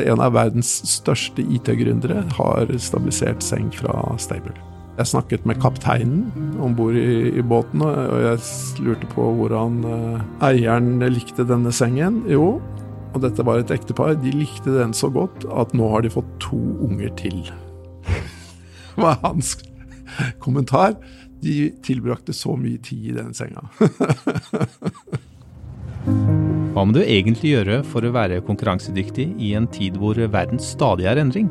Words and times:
En 0.00 0.22
av 0.24 0.32
verdens 0.32 0.70
største 0.88 1.42
IT-gründere 1.52 2.22
har 2.38 2.70
stabilisert 2.80 3.42
seng 3.44 3.66
fra 3.76 3.92
Stable. 4.16 4.54
Jeg 4.96 5.10
snakket 5.10 5.44
med 5.48 5.58
kapteinen 5.60 6.54
om 6.64 6.72
bord 6.76 6.96
i, 6.96 7.28
i, 7.28 7.42
båten, 7.44 7.84
og 7.84 8.22
jeg 8.24 8.38
lurte 8.86 9.10
på 9.12 9.26
hvordan 9.36 9.84
uh, 9.84 10.22
eieren 10.48 10.96
likte 11.12 11.44
denne 11.44 11.68
sengen. 11.76 12.22
Jo, 12.24 12.62
og 13.12 13.20
dette 13.20 13.44
var 13.44 13.60
et 13.60 13.72
ektepar, 13.74 14.14
de 14.16 14.32
likte 14.32 14.72
den 14.78 14.96
så 14.96 15.12
godt 15.12 15.44
at 15.52 15.76
nå 15.76 15.90
har 15.92 16.00
de 16.06 16.14
fått 16.14 16.30
to 16.40 16.60
unger 16.88 17.12
til. 17.20 17.42
var 19.02 19.20
hans 19.26 19.58
kommentar. 20.40 20.96
De 21.44 21.68
tilbrakte 21.84 22.32
så 22.32 22.56
mye 22.56 22.80
tid 22.80 23.12
i 23.12 23.18
den 23.20 23.36
senga. 23.36 23.68
Hva 26.72 26.86
må 26.88 26.94
du 26.96 27.02
egentlig 27.04 27.50
gjøre 27.50 27.82
for 27.84 28.00
å 28.00 28.14
være 28.14 28.38
konkurransedyktig 28.46 29.26
i 29.44 29.50
en 29.58 29.66
tid 29.68 29.98
hvor 30.00 30.16
verden 30.16 30.56
stadig 30.56 31.04
er 31.10 31.20
endring? 31.20 31.50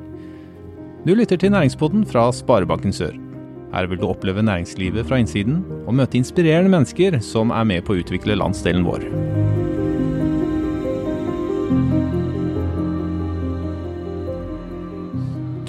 Du 1.05 1.11
lytter 1.13 1.37
til 1.37 1.53
Næringspodden 1.53 2.07
fra 2.09 2.23
Sparebanken 2.33 2.95
Sør. 2.95 3.13
Her 3.69 3.85
vil 3.91 4.01
du 4.01 4.07
oppleve 4.09 4.41
næringslivet 4.41 5.05
fra 5.05 5.21
innsiden, 5.21 5.61
og 5.85 5.93
møte 5.99 6.17
inspirerende 6.17 6.73
mennesker 6.73 7.19
som 7.21 7.53
er 7.53 7.69
med 7.69 7.85
på 7.85 7.93
å 7.93 8.01
utvikle 8.01 8.39
landsdelen 8.41 8.81
vår. 8.81 9.05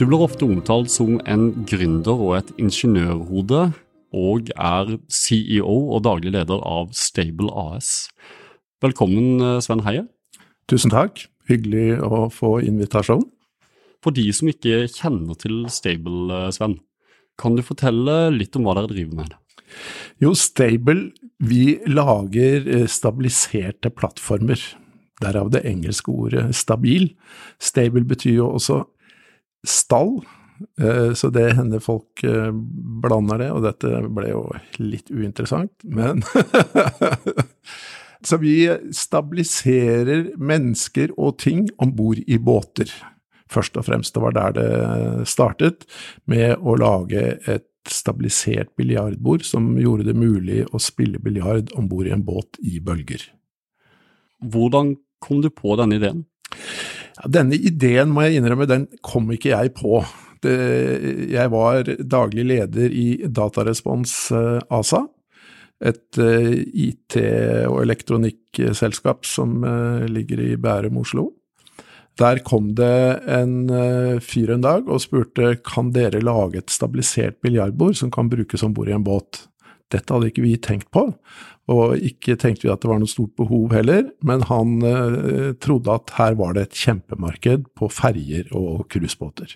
Du 0.00 0.08
blir 0.08 0.24
ofte 0.24 0.48
omtalt 0.48 0.88
som 0.90 1.20
en 1.28 1.50
gründer 1.68 2.16
og 2.16 2.38
et 2.40 2.56
ingeniørhode, 2.56 3.66
og 4.16 4.48
er 4.56 4.96
CEO 5.12 5.76
og 5.92 6.06
daglig 6.08 6.32
leder 6.40 6.64
av 6.64 6.88
Stable 6.96 7.52
AS. 7.52 8.08
Velkommen, 8.82 9.40
eh, 9.40 9.60
Sven 9.60 9.84
Heie. 9.86 10.08
Tusen 10.66 10.90
takk. 10.90 11.28
Hyggelig 11.46 12.00
å 12.02 12.24
få 12.34 12.56
invitasjon. 12.66 13.22
For 14.02 14.10
de 14.10 14.24
som 14.34 14.48
ikke 14.50 14.88
kjenner 14.90 15.38
til 15.38 15.68
Stable, 15.70 16.32
eh, 16.34 16.50
Sven, 16.50 16.80
kan 17.38 17.54
du 17.54 17.62
fortelle 17.62 18.36
litt 18.36 18.56
om 18.56 18.64
hva 18.64 18.74
dere 18.74 18.90
driver 18.90 19.14
med? 19.14 19.36
Jo, 20.20 20.34
Stable, 20.34 21.12
vi 21.38 21.78
lager 21.86 22.66
eh, 22.66 22.86
stabiliserte 22.90 23.94
plattformer. 23.94 24.58
Derav 25.20 25.52
det 25.52 25.62
engelske 25.62 26.10
ordet 26.10 26.52
stabil. 26.52 27.14
Stable 27.60 28.02
betyr 28.02 28.34
jo 28.34 28.50
også 28.58 28.84
stall, 29.64 30.24
så 30.78 31.30
det 31.30 31.56
hender 31.56 31.80
folk 31.82 32.22
blander 32.22 33.38
det, 33.38 33.50
og 33.50 33.62
dette 33.62 34.02
ble 34.14 34.28
jo 34.30 34.42
litt 34.78 35.10
uinteressant, 35.10 35.70
men 35.84 36.22
Så 38.22 38.38
vi 38.38 38.56
stabiliserer 38.94 40.32
mennesker 40.38 41.10
og 41.18 41.40
ting 41.42 41.66
om 41.82 41.94
bord 41.96 42.20
i 42.22 42.38
båter. 42.38 42.90
Først 43.52 43.76
og 43.76 43.86
fremst, 43.88 44.14
det 44.14 44.22
var 44.22 44.36
der 44.36 44.56
det 44.56 45.28
startet, 45.28 45.86
med 46.30 46.56
å 46.62 46.76
lage 46.78 47.36
et 47.50 47.66
stabilisert 47.90 48.70
biljardbord 48.78 49.42
som 49.44 49.72
gjorde 49.80 50.06
det 50.06 50.16
mulig 50.16 50.62
å 50.70 50.80
spille 50.80 51.20
biljard 51.22 51.72
om 51.78 51.88
bord 51.90 52.06
i 52.06 52.14
en 52.14 52.24
båt 52.24 52.60
i 52.62 52.78
bølger. 52.80 53.24
Hvordan 54.42 54.96
kom 55.22 55.42
du 55.42 55.50
på 55.50 55.74
denne 55.78 55.98
ideen? 55.98 56.24
Ja, 57.18 57.28
denne 57.40 57.58
ideen, 57.58 58.12
må 58.14 58.24
jeg 58.26 58.40
innrømme, 58.40 58.68
den 58.70 58.86
kom 59.04 59.30
ikke 59.34 59.52
jeg 59.52 59.74
på. 59.78 60.00
Det, 60.42 60.54
jeg 61.30 61.50
var 61.52 61.86
daglig 62.00 62.46
leder 62.48 62.94
i 62.94 63.08
Datarespons 63.30 64.14
eh, 64.34 64.58
ASA, 64.74 65.04
et 65.82 66.18
eh, 66.20 66.62
IT- 66.86 67.18
og 67.68 67.82
elektronikkselskap 67.82 69.26
som 69.26 69.62
eh, 69.66 70.08
ligger 70.10 70.42
i 70.44 70.56
Bærum, 70.60 71.00
Oslo. 71.02 71.30
Der 72.20 72.42
kom 72.44 72.74
det 72.76 73.22
en 73.32 73.70
eh, 73.72 74.18
fyr 74.22 74.52
en 74.54 74.64
dag 74.64 74.88
og 74.88 75.02
spurte 75.02 75.56
kan 75.64 75.90
dere 75.94 76.22
lage 76.22 76.60
et 76.60 76.72
stabilisert 76.72 77.40
biljardbord 77.44 77.96
som 77.98 78.12
kan 78.12 78.30
brukes 78.32 78.62
om 78.62 78.74
bord 78.76 78.92
i 78.92 78.96
en 78.96 79.06
båt. 79.06 79.46
Dette 79.92 80.12
hadde 80.12 80.30
ikke 80.30 80.44
vi 80.44 80.54
tenkt 80.56 80.88
på, 80.94 81.08
og 81.72 81.96
ikke 82.00 82.38
tenkte 82.40 82.64
vi 82.64 82.72
at 82.72 82.80
det 82.80 82.88
var 82.88 83.00
noe 83.00 83.10
stort 83.10 83.34
behov 83.36 83.74
heller, 83.76 84.06
men 84.24 84.40
han 84.48 84.78
trodde 85.60 85.92
at 85.92 86.14
her 86.16 86.38
var 86.38 86.56
det 86.56 86.62
et 86.64 86.78
kjempemarked 86.80 87.66
på 87.76 87.90
ferjer 87.92 88.48
og 88.56 88.86
cruisebåter. 88.88 89.52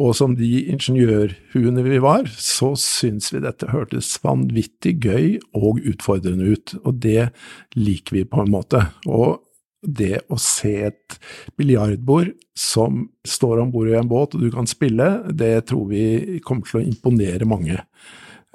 Og 0.00 0.14
som 0.16 0.36
de 0.38 0.48
ingeniørhuene 0.72 1.84
vi 1.84 1.98
var, 2.00 2.28
så 2.32 2.72
syns 2.80 3.32
vi 3.34 3.42
dette 3.44 3.68
hørtes 3.72 4.14
vanvittig 4.24 4.96
gøy 5.04 5.26
og 5.58 5.82
utfordrende 5.84 6.54
ut, 6.54 6.76
og 6.82 7.02
det 7.04 7.28
liker 7.76 8.20
vi 8.20 8.28
på 8.28 8.44
en 8.44 8.54
måte. 8.54 8.86
Og 9.04 9.42
det 9.82 10.22
å 10.30 10.38
se 10.40 10.72
et 10.86 11.18
biljardbord 11.58 12.30
som 12.58 13.08
står 13.26 13.64
om 13.64 13.72
bord 13.74 13.90
i 13.90 13.96
en 13.98 14.08
båt 14.08 14.36
og 14.36 14.44
du 14.44 14.50
kan 14.54 14.68
spille, 14.70 15.08
det 15.28 15.66
tror 15.70 15.88
vi 15.90 16.38
kommer 16.46 16.68
til 16.68 16.80
å 16.80 16.86
imponere 16.86 17.48
mange. 17.48 17.80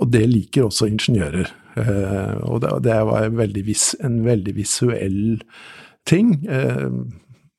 Og 0.02 0.12
det 0.14 0.24
liker 0.30 0.68
også 0.68 0.88
ingeniører. 0.90 1.52
Eh, 1.78 2.36
og 2.48 2.64
det 2.86 2.98
var 3.10 3.28
en 3.28 3.38
veldig, 3.38 3.64
vis, 3.68 3.92
en 4.06 4.22
veldig 4.26 4.54
visuell 4.58 5.22
ting. 6.08 6.38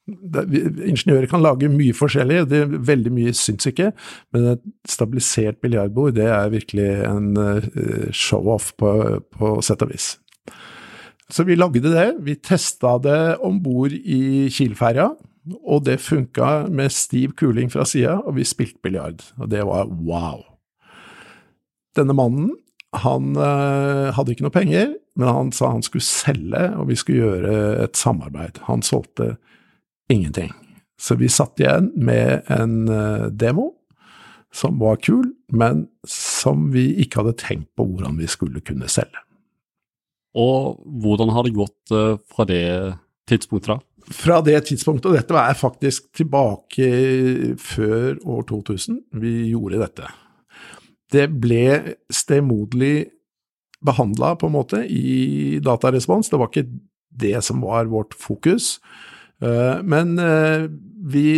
Eh, 0.08 0.88
Ingeniører 0.88 1.28
kan 1.30 1.42
lage 1.44 1.70
mye 1.72 1.96
forskjellig, 1.96 2.42
det, 2.50 2.62
veldig 2.88 3.12
mye 3.14 3.34
syns 3.36 3.68
ikke, 3.68 3.90
men 4.34 4.52
et 4.54 4.64
stabilisert 4.88 5.60
biljardbord 5.64 6.16
det 6.16 6.28
er 6.32 6.52
virkelig 6.52 6.88
en 7.08 7.32
uh, 7.36 8.08
show-off 8.14 8.72
på, 8.80 8.92
på 9.34 9.54
sett 9.64 9.84
og 9.84 9.92
vis. 9.92 10.14
Så 11.28 11.44
vi 11.44 11.58
lagde 11.58 11.84
det. 11.84 12.06
Vi 12.24 12.38
testa 12.40 12.94
det 13.04 13.20
om 13.44 13.58
bord 13.60 13.92
i 13.92 14.48
Kielferja, 14.52 15.10
og 15.58 15.84
det 15.84 15.98
funka 16.00 16.68
med 16.72 16.92
stiv 16.92 17.34
kuling 17.36 17.68
fra 17.72 17.84
sida, 17.88 18.18
og 18.24 18.38
vi 18.38 18.46
spilte 18.48 18.80
biljard. 18.84 19.20
Og 19.36 19.50
det 19.52 19.60
var 19.68 19.92
wow. 19.92 20.40
Denne 21.96 22.16
mannen, 22.16 22.54
han 22.96 23.36
uh, 23.36 24.08
hadde 24.16 24.32
ikke 24.32 24.46
noe 24.46 24.54
penger, 24.54 24.96
men 25.18 25.28
han 25.28 25.52
sa 25.52 25.74
han 25.74 25.84
skulle 25.84 26.06
selge, 26.06 26.64
og 26.78 26.88
vi 26.88 26.96
skulle 26.96 27.20
gjøre 27.20 27.84
et 27.84 27.98
samarbeid. 27.98 28.62
Han 28.70 28.84
solgte 28.86 29.34
ingenting. 30.12 30.52
Så 31.00 31.14
vi 31.14 31.28
satt 31.30 31.60
igjen 31.60 31.92
med 31.94 32.48
en 32.50 32.88
eh, 32.90 33.26
demo 33.30 33.72
som 34.54 34.78
var 34.80 34.96
kul, 35.04 35.26
men 35.52 35.86
som 36.08 36.70
vi 36.72 36.90
ikke 37.02 37.22
hadde 37.22 37.38
tenkt 37.38 37.70
på 37.76 37.86
hvordan 37.86 38.16
vi 38.18 38.28
skulle 38.30 38.62
kunne 38.64 38.88
selge. 38.90 39.20
Og 40.38 40.78
hvordan 41.02 41.32
har 41.34 41.46
det 41.46 41.56
gått 41.56 41.94
eh, 41.94 42.16
fra 42.32 42.46
det 42.48 42.96
tidspunktet 43.30 43.76
da? 43.76 43.78
Fra 44.08 44.38
det 44.40 44.56
tidspunktet, 44.70 45.10
og 45.10 45.18
dette 45.18 45.36
var 45.36 45.52
faktisk 45.58 46.08
tilbake 46.16 46.88
før 47.60 48.16
år 48.24 48.46
2000 48.48 49.02
vi 49.20 49.50
gjorde 49.50 49.82
dette. 49.82 50.08
Det 51.12 51.26
ble 51.40 51.96
stemoderlig 52.12 53.10
behandla 53.84 54.32
på 54.40 54.48
en 54.48 54.56
måte 54.56 54.80
i 54.88 55.60
datarespons, 55.64 56.32
det 56.32 56.40
var 56.40 56.50
ikke 56.50 56.70
det 57.18 57.36
som 57.44 57.60
var 57.64 57.90
vårt 57.92 58.16
fokus. 58.16 58.78
Eh, 59.42 59.78
men 59.82 60.18
eh, 60.18 60.66
vi 61.08 61.28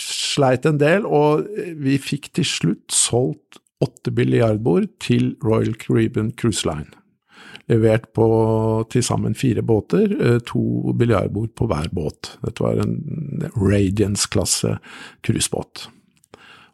sleit 0.00 0.66
en 0.66 0.80
del, 0.80 1.04
og 1.06 1.46
vi 1.80 1.98
fikk 2.00 2.32
til 2.34 2.48
slutt 2.48 2.94
solgt 2.94 3.60
åtte 3.84 4.12
biljardbord 4.14 4.88
til 5.02 5.34
Royal 5.44 5.74
Caribbean 5.80 6.32
Cruise 6.40 6.64
Line. 6.68 6.90
Levert 7.70 8.10
på 8.16 8.26
til 8.92 9.04
sammen 9.04 9.36
fire 9.36 9.64
båter, 9.64 10.10
eh, 10.20 10.38
to 10.44 10.92
biljardbord 10.98 11.54
på 11.56 11.68
hver 11.70 11.88
båt. 11.96 12.34
Dette 12.44 12.64
var 12.64 12.80
en 12.82 12.98
Radiance-klasse 13.56 14.78
cruisebåt. 15.24 15.88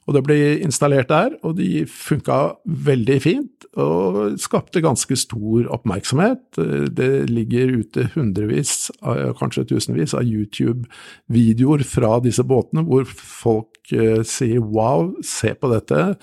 Og 0.08 0.16
det 0.16 0.22
ble 0.26 0.36
installert 0.64 1.10
der, 1.10 1.34
og 1.46 1.58
de 1.58 1.84
funka 1.86 2.38
veldig 2.64 3.18
fint 3.22 3.66
og 3.78 4.38
skapte 4.40 4.82
ganske 4.82 5.14
stor 5.18 5.68
oppmerksomhet. 5.76 6.58
Det 6.96 7.10
ligger 7.30 7.76
ute 7.82 8.08
hundrevis, 8.16 8.90
kanskje 9.38 9.68
tusenvis, 9.70 10.16
av 10.16 10.26
YouTube-videoer 10.26 11.84
fra 11.86 12.16
disse 12.24 12.42
båtene 12.46 12.82
hvor 12.88 13.06
folk 13.12 13.92
eh, 13.94 14.24
sier 14.26 14.64
wow, 14.64 15.12
se 15.22 15.52
på 15.54 15.70
dette, 15.70 16.14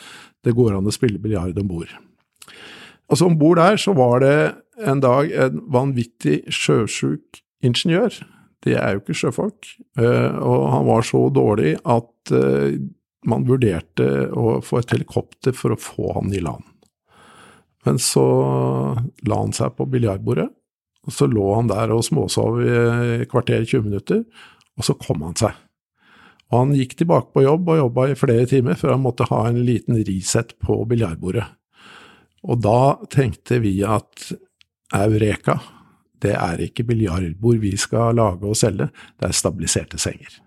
det 0.44 0.56
går 0.58 0.76
an 0.76 0.90
å 0.90 0.96
spille 0.96 1.22
biljard 1.22 1.58
om 1.62 1.70
bord. 1.70 1.94
Altså 3.08 3.30
om 3.30 3.38
bord 3.40 3.62
der 3.62 3.80
så 3.80 3.94
var 3.96 4.20
det 4.26 4.38
en 4.84 5.00
dag 5.04 5.32
en 5.32 5.62
vanvittig 5.72 6.42
sjøsjuk 6.54 7.40
ingeniør. 7.64 8.20
De 8.66 8.76
er 8.76 8.96
jo 8.96 9.02
ikke 9.02 9.16
sjøfolk, 9.16 9.70
eh, 10.02 10.38
og 10.44 10.70
han 10.74 10.88
var 10.90 11.06
så 11.08 11.28
dårlig 11.34 11.78
at 11.88 12.36
eh, 12.36 12.80
man 13.28 13.46
vurderte 13.48 14.08
å 14.32 14.58
få 14.64 14.82
et 14.82 14.94
helikopter 14.96 15.56
for 15.56 15.74
å 15.74 15.82
få 15.82 16.14
han 16.18 16.34
i 16.34 16.42
land. 16.44 16.66
Men 17.88 18.00
så 18.04 18.26
la 19.28 19.40
han 19.40 19.54
seg 19.56 19.76
på 19.78 19.88
biljardbordet, 19.92 20.48
og 21.08 21.16
så 21.16 21.28
lå 21.32 21.46
han 21.56 21.70
der 21.72 21.94
og 21.96 22.04
småsov 22.04 22.60
i 22.64 23.28
kvarter 23.32 23.64
20 23.64 23.86
minutter, 23.86 24.26
og 24.78 24.88
så 24.88 24.96
kom 25.00 25.24
han 25.24 25.38
seg. 25.40 25.56
Og 26.48 26.60
han 26.62 26.76
gikk 26.76 26.98
tilbake 27.00 27.34
på 27.36 27.44
jobb 27.44 27.70
og 27.72 27.80
jobba 27.82 28.08
i 28.10 28.18
flere 28.20 28.48
timer 28.48 28.78
før 28.80 28.96
han 28.96 29.04
måtte 29.04 29.28
ha 29.28 29.42
en 29.50 29.62
liten 29.68 30.00
reset 30.08 30.54
på 30.64 30.80
biljardbordet. 30.88 31.46
Og 32.48 32.62
da 32.64 32.96
tenkte 33.12 33.60
vi 33.64 33.82
at 33.84 34.30
eureka, 34.96 35.58
det 36.24 36.34
er 36.40 36.64
ikke 36.64 36.86
biljardbord 36.88 37.60
vi 37.64 37.74
skal 37.80 38.16
lage 38.18 38.48
og 38.48 38.58
selge, 38.58 38.90
det 39.20 39.30
er 39.30 39.36
stabiliserte 39.36 40.00
senger. 40.02 40.40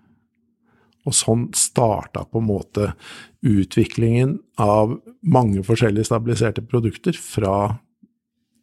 Og 1.09 1.15
sånn 1.17 1.47
starta 1.57 2.27
på 2.29 2.41
en 2.41 2.49
måte 2.49 2.91
utviklingen 3.41 4.35
av 4.61 4.99
mange 5.21 5.63
forskjellige 5.65 6.11
stabiliserte 6.11 6.61
produkter 6.61 7.17
fra 7.17 7.79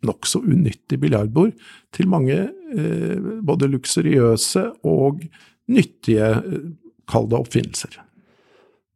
nokså 0.07 0.43
unyttig 0.47 1.01
biljardbord 1.03 1.57
til 1.95 2.11
mange 2.11 2.37
eh, 2.39 3.31
både 3.45 3.71
luksuriøse 3.73 4.65
og 4.87 5.25
nyttige, 5.73 6.29
eh, 6.39 6.69
kall 7.09 7.27
det 7.31 7.41
oppfinnelser. 7.41 7.99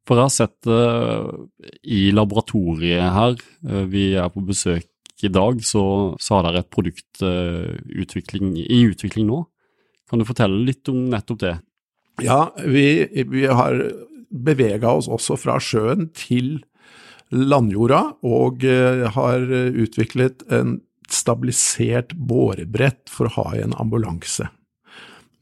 For 0.06 0.18
jeg 0.18 0.28
har 0.28 0.34
sett 0.34 0.56
det 0.66 1.72
i 1.82 2.04
laboratoriet 2.14 3.12
her, 3.16 3.36
eh, 3.66 3.84
vi 3.90 4.12
er 4.18 4.30
på 4.34 4.44
besøk 4.46 4.88
i 5.22 5.30
dag, 5.30 5.60
så, 5.62 5.84
så 6.18 6.38
har 6.38 6.48
dere 6.48 6.64
et 6.64 6.72
produkt 6.74 7.22
i 7.22 7.98
utvikling 8.02 9.28
nå. 9.28 9.44
Kan 10.10 10.18
du 10.18 10.26
fortelle 10.26 10.64
litt 10.66 10.88
om 10.90 11.04
nettopp 11.12 11.38
det? 11.44 11.52
Ja, 12.20 12.52
vi, 12.60 13.06
vi 13.08 13.46
har 13.48 13.78
bevega 14.28 14.92
oss 14.92 15.08
også 15.08 15.38
fra 15.40 15.58
sjøen 15.62 16.10
til 16.16 16.58
landjorda, 17.32 18.02
og 18.28 18.64
uh, 18.68 19.08
har 19.14 19.46
utviklet 19.48 20.44
en 20.52 20.80
stabilisert 21.12 22.12
bårebrett 22.16 23.08
for 23.12 23.28
å 23.28 23.36
ha 23.38 23.46
i 23.56 23.62
en 23.64 23.76
ambulanse. 23.80 24.48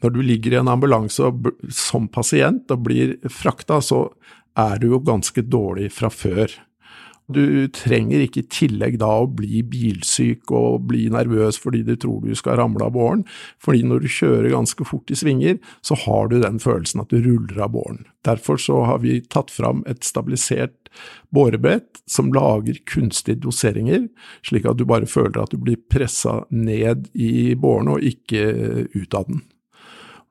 Når 0.00 0.14
du 0.14 0.20
ligger 0.24 0.54
i 0.54 0.60
en 0.60 0.70
ambulanse 0.72 1.28
som 1.74 2.08
pasient 2.12 2.70
og 2.72 2.86
blir 2.86 3.18
frakta, 3.28 3.80
så 3.84 4.06
er 4.58 4.80
du 4.80 4.90
jo 4.94 5.02
ganske 5.04 5.44
dårlig 5.44 5.90
fra 5.94 6.10
før. 6.12 6.52
Du 7.30 7.68
trenger 7.74 8.24
ikke 8.24 8.42
i 8.42 8.48
tillegg 8.50 8.98
da 9.00 9.10
å 9.22 9.28
bli 9.30 9.62
bilsyk 9.66 10.50
og 10.56 10.86
bli 10.90 11.06
nervøs 11.12 11.58
fordi 11.60 11.82
du 11.86 11.94
tror 12.00 12.24
du 12.24 12.34
skal 12.38 12.58
ramle 12.60 12.86
av 12.86 12.94
båren, 12.96 13.24
fordi 13.62 13.84
når 13.86 14.04
du 14.04 14.08
kjører 14.10 14.50
ganske 14.54 14.86
fort 14.88 15.12
i 15.12 15.18
svinger, 15.18 15.60
så 15.86 15.98
har 16.06 16.30
du 16.30 16.40
den 16.42 16.58
følelsen 16.62 17.04
at 17.04 17.12
du 17.12 17.20
ruller 17.22 17.62
av 17.62 17.74
båren. 17.76 18.04
Derfor 18.26 18.60
så 18.60 18.82
har 18.88 19.00
vi 19.04 19.20
tatt 19.22 19.52
fram 19.54 19.84
et 19.90 20.04
stabilisert 20.06 20.90
bårebrett 21.30 22.02
som 22.10 22.32
lager 22.34 22.80
kunstige 22.90 23.38
doseringer, 23.44 24.08
slik 24.46 24.66
at 24.66 24.80
du 24.80 24.86
bare 24.88 25.08
føler 25.08 25.42
at 25.42 25.54
du 25.54 25.60
blir 25.62 25.80
pressa 25.90 26.42
ned 26.50 27.08
i 27.14 27.54
båren 27.54 27.94
og 27.94 28.04
ikke 28.04 28.44
ut 28.96 29.16
av 29.16 29.30
den. 29.30 29.44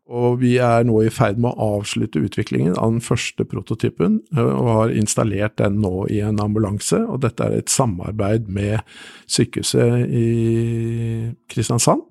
Og 0.09 0.39
vi 0.41 0.55
er 0.57 0.85
nå 0.89 1.03
i 1.05 1.11
ferd 1.13 1.37
med 1.41 1.53
å 1.53 1.75
avslutte 1.77 2.21
utviklingen 2.25 2.73
av 2.73 2.95
den 2.95 3.03
første 3.05 3.45
prototypen, 3.45 4.19
eh, 4.35 4.41
og 4.41 4.69
har 4.73 4.93
installert 4.97 5.57
den 5.61 5.79
nå 5.83 6.07
i 6.09 6.21
en 6.25 6.41
ambulanse. 6.41 7.03
Og 7.05 7.21
dette 7.25 7.45
er 7.45 7.59
et 7.59 7.69
samarbeid 7.69 8.49
med 8.49 8.79
sykehuset 9.29 10.09
i 10.09 10.29
Kristiansand 11.51 12.07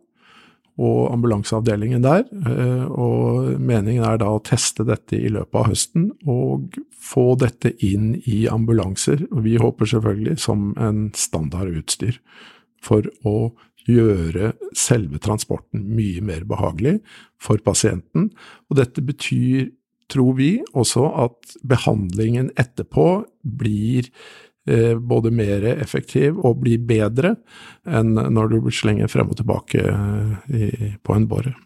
og 0.79 1.09
ambulanseavdelingen 1.11 2.05
der. 2.05 2.23
Eh, 2.47 2.85
og 2.87 3.59
meningen 3.59 4.05
er 4.07 4.21
da 4.23 4.31
å 4.31 4.43
teste 4.47 4.87
dette 4.87 5.19
i 5.19 5.33
løpet 5.35 5.59
av 5.59 5.73
høsten, 5.73 6.13
og 6.31 6.79
få 7.03 7.33
dette 7.41 7.75
inn 7.85 8.15
i 8.31 8.47
ambulanser. 8.51 9.27
Og 9.33 9.43
vi 9.49 9.57
håper 9.59 9.91
selvfølgelig 9.91 10.39
som 10.39 10.71
en 10.79 11.09
standardutstyr 11.19 12.21
for 12.85 13.11
å 13.27 13.51
gjøre 13.89 14.53
selve 14.77 15.21
transporten 15.23 15.87
mye 15.97 16.23
mer 16.25 16.45
behagelig 16.49 16.99
for 17.41 17.61
pasienten. 17.65 18.31
Og 18.69 18.81
dette 18.81 19.05
betyr, 19.05 19.71
tror 20.13 20.37
vi, 20.39 20.51
også 20.73 21.07
at 21.27 21.57
behandlingen 21.69 22.51
etterpå 22.61 23.09
blir 23.43 24.09
eh, 24.69 24.97
både 24.97 25.33
mer 25.35 25.65
effektiv 25.75 26.39
og 26.41 26.63
blir 26.65 26.81
bedre 26.89 27.37
enn 27.89 28.15
når 28.17 28.55
du 28.55 28.71
slenger 28.73 29.11
frem 29.13 29.33
og 29.33 29.41
tilbake 29.41 29.85
eh, 29.85 30.95
på 31.05 31.17
en 31.17 31.29
båre. 31.29 31.57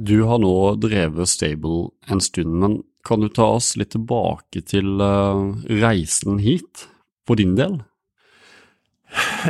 Du 0.00 0.22
har 0.24 0.38
nå 0.40 0.54
drevet 0.80 1.28
Stable 1.28 1.90
en 2.08 2.22
stund, 2.24 2.54
men 2.62 2.80
kan 3.04 3.20
du 3.20 3.28
ta 3.28 3.50
oss 3.56 3.74
litt 3.76 3.92
tilbake 3.94 4.62
til 4.68 5.00
uh, 5.02 5.56
reisen 5.82 6.38
hit, 6.40 6.86
for 7.28 7.36
din 7.40 7.56
del? 7.58 7.80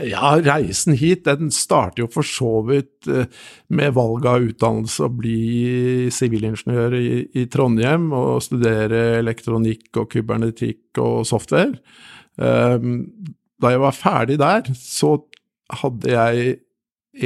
Ja, 0.07 0.37
reisen 0.41 0.95
hit 0.97 1.27
den 1.27 1.51
starter 1.53 2.05
jo 2.05 2.09
for 2.13 2.27
så 2.27 2.61
vidt 2.69 3.09
eh, 3.11 3.27
med 3.75 3.93
valg 3.97 4.27
av 4.29 4.47
utdannelse 4.47 5.09
å 5.09 5.13
bli 5.13 6.09
sivilingeniør 6.15 6.97
i, 6.97 7.11
i, 7.37 7.45
Trondheim 7.51 8.09
og 8.17 8.41
studere 8.45 9.19
elektronikk 9.19 10.01
og 10.01 10.15
kybernetikk 10.15 11.03
og 11.03 11.27
software. 11.29 11.77
Ehm, 12.41 13.03
da 13.61 13.75
jeg 13.75 13.83
var 13.83 13.97
ferdig 13.97 14.39
der, 14.41 14.71
så 14.79 15.17
hadde 15.83 16.15
jeg 16.15 16.57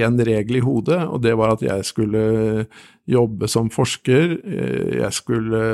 en 0.05 0.19
regel 0.27 0.59
i 0.59 0.65
hodet, 0.65 1.03
og 1.07 1.23
det 1.23 1.37
var 1.39 1.55
at 1.55 1.63
jeg 1.63 1.87
skulle 1.87 2.25
jobbe 3.07 3.49
som 3.51 3.71
forsker. 3.73 4.39
Eh, 4.43 4.95
jeg 5.03 5.13
skulle 5.15 5.65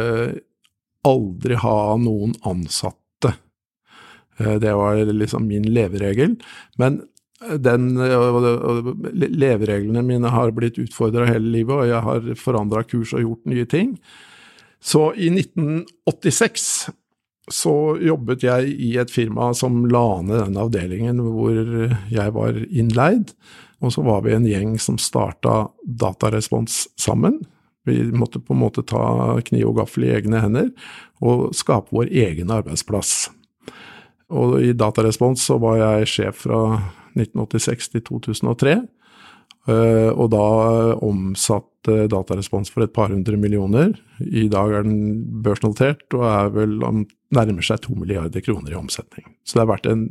aldri 1.06 1.56
ha 1.56 1.78
noen 1.96 2.34
ansatte 2.44 2.99
det 4.62 4.74
var 4.76 5.00
liksom 5.12 5.46
min 5.48 5.68
leveregel. 5.74 6.36
Men 6.80 7.02
den, 7.40 7.94
levereglene 9.40 10.02
mine 10.04 10.32
har 10.32 10.52
blitt 10.56 10.78
utfordra 10.82 11.28
hele 11.30 11.54
livet, 11.54 11.72
og 11.72 11.88
jeg 11.88 12.04
har 12.04 12.32
forandra 12.40 12.84
kurs 12.84 13.14
og 13.16 13.24
gjort 13.24 13.52
nye 13.52 13.68
ting. 13.68 13.94
Så 14.80 15.10
i 15.16 15.30
1986 15.32 16.90
så 17.50 17.74
jobbet 17.98 18.44
jeg 18.46 18.74
i 18.78 18.92
et 19.00 19.10
firma 19.10 19.50
som 19.56 19.82
la 19.90 20.20
ned 20.22 20.38
den 20.44 20.60
avdelingen 20.60 21.22
hvor 21.24 21.56
jeg 22.12 22.36
var 22.36 22.60
innleid. 22.68 23.32
Og 23.80 23.94
så 23.94 24.04
var 24.04 24.22
vi 24.26 24.36
en 24.36 24.46
gjeng 24.46 24.76
som 24.78 25.00
starta 25.00 25.64
Datarespons 25.82 26.84
sammen. 27.00 27.40
Vi 27.88 28.02
måtte 28.12 28.42
på 28.44 28.54
en 28.54 28.60
måte 28.60 28.84
ta 28.86 29.40
kniv 29.48 29.72
og 29.72 29.80
gaffel 29.80 30.06
i 30.06 30.14
egne 30.18 30.42
hender 30.44 30.68
og 31.24 31.50
skape 31.56 31.92
vår 31.96 32.12
egen 32.12 32.52
arbeidsplass. 32.52 33.30
Og 34.30 34.60
i 34.62 34.72
Datarespons 34.78 35.42
så 35.50 35.58
var 35.62 35.80
jeg 35.80 36.10
sjef 36.14 36.44
fra 36.46 36.62
1986 37.18 37.92
til 37.96 38.04
2003. 38.06 38.76
Eh, 39.68 40.10
og 40.10 40.30
da 40.32 40.44
omsatte 41.04 42.06
Datarespons 42.10 42.70
for 42.72 42.86
et 42.86 42.94
par 42.94 43.10
hundre 43.12 43.36
millioner. 43.40 43.92
I 44.20 44.46
dag 44.52 44.72
er 44.72 44.86
den 44.86 45.42
børsnotert 45.44 46.06
og 46.16 46.26
er 46.30 46.52
vel 46.54 46.78
nærmer 47.34 47.66
seg 47.66 47.82
to 47.84 47.96
milliarder 47.98 48.44
kroner 48.44 48.74
i 48.74 48.80
omsetning. 48.80 49.26
Så 49.44 49.56
det 49.56 49.64
har 49.64 49.72
vært 49.74 49.90
en 49.90 50.06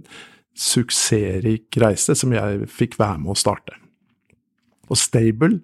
suksessrik 0.59 1.77
reise 1.79 2.15
som 2.17 2.33
jeg 2.35 2.67
fikk 2.71 2.99
være 2.99 3.21
med 3.23 3.33
å 3.33 3.39
starte. 3.39 3.77
Og 4.89 4.99
Stable 4.99 5.61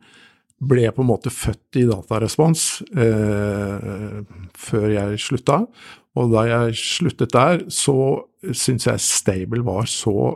ble 0.66 0.88
på 0.96 1.04
en 1.04 1.10
måte 1.10 1.34
født 1.34 1.82
i 1.82 1.86
Datarespons 1.90 2.66
eh, 2.96 4.24
før 4.56 4.88
jeg 4.94 5.22
slutta. 5.22 5.66
Og 6.16 6.32
da 6.32 6.46
jeg 6.48 6.80
sluttet 6.80 7.34
der, 7.36 7.66
så 7.72 7.96
syntes 8.52 8.88
jeg 8.88 9.04
Stable 9.04 9.64
var 9.68 9.88
så 9.90 10.36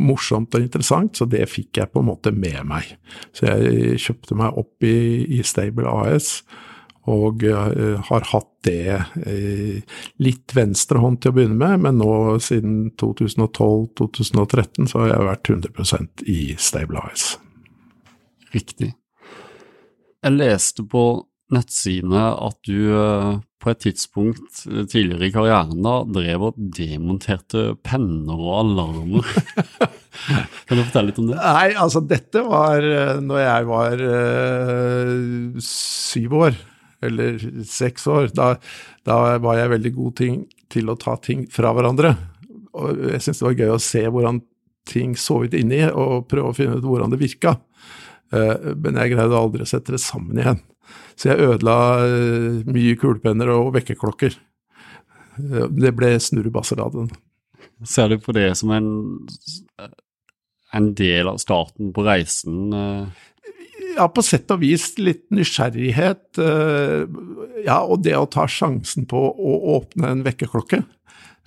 morsomt 0.00 0.54
og 0.54 0.64
interessant, 0.64 1.18
så 1.18 1.26
det 1.28 1.44
fikk 1.50 1.80
jeg 1.80 1.92
på 1.92 2.02
en 2.02 2.08
måte 2.08 2.32
med 2.34 2.62
meg. 2.68 2.94
Så 3.36 3.46
jeg 3.48 4.00
kjøpte 4.02 4.38
meg 4.38 4.58
opp 4.60 4.86
i, 4.86 4.96
i 5.38 5.42
Stable 5.46 5.90
AS, 5.90 6.40
og 7.10 7.42
uh, 7.48 7.98
har 8.10 8.26
hatt 8.30 8.50
det 8.66 9.00
uh, 9.00 9.96
litt 10.22 10.54
venstre 10.54 11.00
hånd 11.02 11.20
til 11.22 11.32
å 11.32 11.36
begynne 11.36 11.58
med, 11.58 11.84
men 11.86 12.00
nå 12.00 12.12
siden 12.44 12.92
2012-2013 13.00 14.90
så 14.90 15.04
har 15.04 15.14
jeg 15.14 15.28
vært 15.30 15.52
100% 15.56 16.26
i 16.30 16.40
Stable 16.60 17.02
AS. 17.02 17.32
Riktig. 18.54 18.92
Jeg 20.20 20.36
leste 20.36 20.84
på 20.84 21.04
nettsidene 21.54 22.24
at 22.48 22.58
du 22.68 22.90
uh, 22.94 23.38
på 23.60 23.70
et 23.72 23.82
tidspunkt 23.84 24.62
tidligere 24.64 25.28
i 25.28 25.32
karrieren 25.34 25.82
da, 25.84 25.98
drev 26.08 26.46
og 26.48 26.60
demonterte 26.76 27.74
penner 27.84 28.40
og 28.40 28.54
alarmer. 28.62 29.26
kan 30.66 30.80
du 30.80 30.84
fortelle 30.86 31.10
litt 31.10 31.20
om 31.20 31.28
det? 31.28 31.36
Nei, 31.36 31.66
altså 31.76 32.00
dette 32.00 32.44
var 32.46 32.86
eh, 32.86 33.20
når 33.20 33.42
jeg 33.42 33.68
var 33.68 34.04
øh, 34.06 35.60
syv 35.66 36.38
år, 36.40 36.56
eller 37.04 37.36
seks 37.68 38.08
år. 38.08 38.30
Da, 38.36 38.54
da, 39.08 39.20
var 39.44 39.60
jeg 39.60 39.74
veldig 39.76 39.94
god 39.98 40.16
ting, 40.22 40.40
til 40.70 40.88
å 40.88 40.96
ta 41.00 41.16
ting 41.20 41.44
fra 41.50 41.74
hverandre. 41.76 42.14
Og 42.78 43.04
jeg 43.10 43.20
syntes 43.20 43.42
det 43.42 43.48
var 43.48 43.60
gøy 43.60 43.74
å 43.74 43.82
se 43.82 44.06
hvordan 44.06 44.40
ting 44.88 45.16
så 45.20 45.42
ut 45.44 45.54
inni, 45.58 45.82
og 45.90 46.30
prøve 46.30 46.52
å 46.52 46.56
finne 46.56 46.80
ut 46.80 46.86
hvordan 46.86 47.12
det 47.12 47.20
virka. 47.20 47.58
Uh, 48.30 48.72
men 48.78 48.96
jeg 49.02 49.12
greide 49.16 49.36
aldri 49.36 49.66
å 49.66 49.68
sette 49.68 49.92
det 49.92 50.00
sammen 50.00 50.38
igjen. 50.38 50.60
Så 51.20 51.32
jeg 51.32 51.48
ødela 51.50 51.78
eh, 52.06 52.60
mye 52.70 52.98
kulepenner 53.00 53.52
og 53.52 53.74
vekkerklokker. 53.76 54.36
Eh, 55.40 55.66
det 55.76 55.94
ble 55.96 56.14
snurrebasseraden. 56.22 57.10
Ser 57.88 58.12
du 58.12 58.20
på 58.20 58.34
det 58.36 58.50
som 58.60 58.72
en, 58.76 58.92
en 60.76 60.92
del 60.96 61.28
av 61.30 61.40
starten 61.42 61.92
på 61.96 62.04
reisen? 62.06 62.72
Eh? 62.76 63.26
Ja, 63.96 64.06
på 64.12 64.24
sett 64.24 64.50
og 64.52 64.62
vis 64.62 64.92
litt 65.00 65.26
nysgjerrighet. 65.34 66.38
Ja, 67.64 67.80
og 67.82 68.04
det 68.04 68.14
å 68.16 68.28
ta 68.30 68.44
sjansen 68.48 69.08
på 69.10 69.18
å 69.18 69.54
åpne 69.74 70.12
en 70.14 70.22
vekkerklokke. 70.24 70.84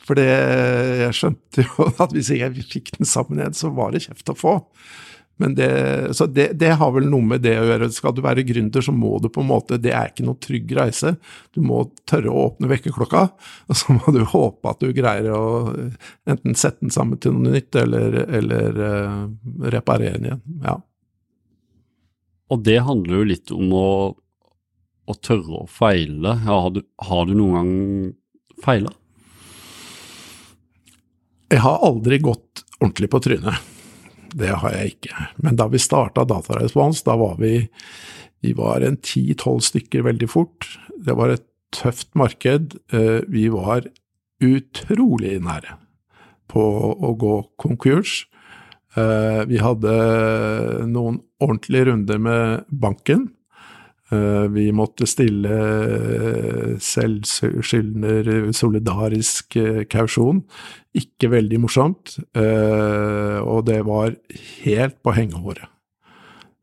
For 0.04 0.20
jeg 0.20 1.14
skjønte 1.16 1.64
jo 1.64 1.88
at 2.04 2.14
hvis 2.14 2.34
jeg 2.36 2.66
fikk 2.74 2.94
den 2.98 3.08
sammen 3.08 3.40
igjen, 3.40 3.56
så 3.58 3.72
var 3.74 3.94
det 3.94 4.04
kjeft 4.06 4.34
å 4.34 4.38
få. 4.38 4.58
Men 5.42 5.56
det, 5.56 6.14
så 6.14 6.26
det, 6.26 6.52
det, 6.62 6.76
har 6.78 6.92
vel 6.94 7.08
noe 7.10 7.26
med 7.26 7.42
det 7.42 7.56
å 7.58 7.66
gjøre. 7.66 7.90
Skal 7.94 8.14
du 8.16 8.22
være 8.24 8.46
gründer, 8.46 8.84
så 8.86 8.94
må 8.94 9.18
du 9.22 9.32
på 9.34 9.42
en 9.42 9.50
måte 9.50 9.80
Det 9.82 9.92
er 9.96 10.12
ikke 10.12 10.26
noe 10.28 10.38
trygg 10.42 10.72
reise. 10.78 11.16
Du 11.56 11.62
må 11.66 11.82
tørre 12.10 12.30
å 12.30 12.46
åpne 12.48 12.70
vekkerklokka, 12.70 13.24
og 13.68 13.80
så 13.80 13.98
må 13.98 14.14
du 14.14 14.22
håpe 14.30 14.70
at 14.70 14.84
du 14.84 14.94
greier 14.96 15.34
å 15.34 15.44
enten 16.30 16.58
sette 16.60 16.86
den 16.86 16.94
sammen 16.94 17.22
til 17.22 17.36
noe 17.36 17.58
nytt, 17.58 17.74
eller, 17.82 18.20
eller 18.30 18.80
uh, 18.80 19.20
reparere 19.74 20.20
den 20.20 20.30
igjen. 20.30 20.44
Ja. 20.68 20.78
Og 22.54 22.62
det 22.68 22.80
handler 22.86 23.20
jo 23.20 23.30
litt 23.34 23.54
om 23.56 23.74
å, 23.74 23.92
å 24.14 25.20
tørre 25.26 25.64
å 25.64 25.70
feile. 25.70 26.38
Ja, 26.46 26.62
har, 26.68 26.74
du, 26.78 26.84
har 27.10 27.26
du 27.26 27.34
noen 27.40 27.58
gang 27.58 28.64
feila? 28.64 28.94
Jeg 31.50 31.62
har 31.66 31.86
aldri 31.86 32.22
gått 32.22 32.68
ordentlig 32.80 33.10
på 33.10 33.22
trynet 33.26 33.73
det 34.38 34.52
har 34.64 34.76
jeg 34.76 34.96
ikke. 34.96 35.30
Men 35.46 35.58
da 35.60 35.68
vi 35.72 35.82
starta 35.82 36.26
Datarespons, 36.28 37.04
da 37.08 37.16
var 37.20 37.38
vi, 37.42 37.68
vi 38.44 38.54
var 38.58 38.86
en 38.86 39.00
ti-tolv 39.04 39.64
stykker 39.66 40.06
veldig 40.08 40.30
fort. 40.32 40.68
Det 41.04 41.16
var 41.18 41.34
et 41.34 41.46
tøft 41.74 42.12
marked. 42.18 42.78
Eh, 42.94 43.22
vi 43.32 43.48
var 43.54 43.88
utrolig 44.44 45.38
nære 45.44 45.78
på 46.52 46.64
å 46.94 47.14
gå 47.18 47.38
konkurs. 47.62 48.24
Eh, 48.96 49.42
vi 49.50 49.62
hadde 49.62 49.94
noen 50.90 51.22
ordentlige 51.42 51.90
runder 51.90 52.22
med 52.22 52.68
banken. 52.70 53.32
Eh, 54.14 54.46
vi 54.54 54.68
måtte 54.76 55.08
stille 55.10 55.58
selvskyldner 56.84 58.52
solidarisk 58.54 59.58
kausjon 59.90 60.44
ikke 60.98 61.32
veldig 61.34 61.60
morsomt, 61.64 62.18
eh, 62.38 63.40
og 63.42 63.66
det 63.70 63.80
var 63.88 64.14
helt 64.64 65.00
på 65.02 65.14
hengehåret. 65.18 65.66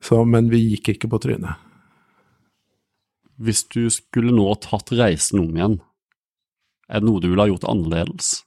Så, 0.00 0.22
men 0.24 0.48
vi 0.52 0.62
gikk 0.62 0.94
ikke 0.94 1.10
på 1.12 1.20
trynet. 1.20 1.58
Hvis 3.40 3.64
du 3.72 3.88
skulle 3.92 4.32
nå 4.36 4.46
tatt 4.62 4.92
reisen 4.94 5.42
om 5.42 5.56
igjen, 5.56 5.80
er 6.90 7.02
det 7.02 7.08
noe 7.08 7.22
du 7.22 7.28
ville 7.30 7.42
ha 7.42 7.50
gjort 7.50 7.68
annerledes? 7.68 8.40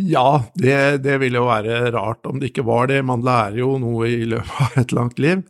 Ja, 0.00 0.44
det, 0.58 1.04
det 1.04 1.18
ville 1.22 1.38
jo 1.38 1.46
være 1.46 1.92
rart 1.94 2.26
om 2.26 2.40
det 2.40 2.50
ikke 2.50 2.66
var 2.66 2.88
det. 2.90 3.02
Man 3.06 3.22
lærer 3.26 3.60
jo 3.60 3.76
noe 3.78 4.08
i 4.10 4.24
løpet 4.26 4.62
av 4.64 4.78
et 4.82 4.94
langt 4.96 5.20
liv. 5.22 5.44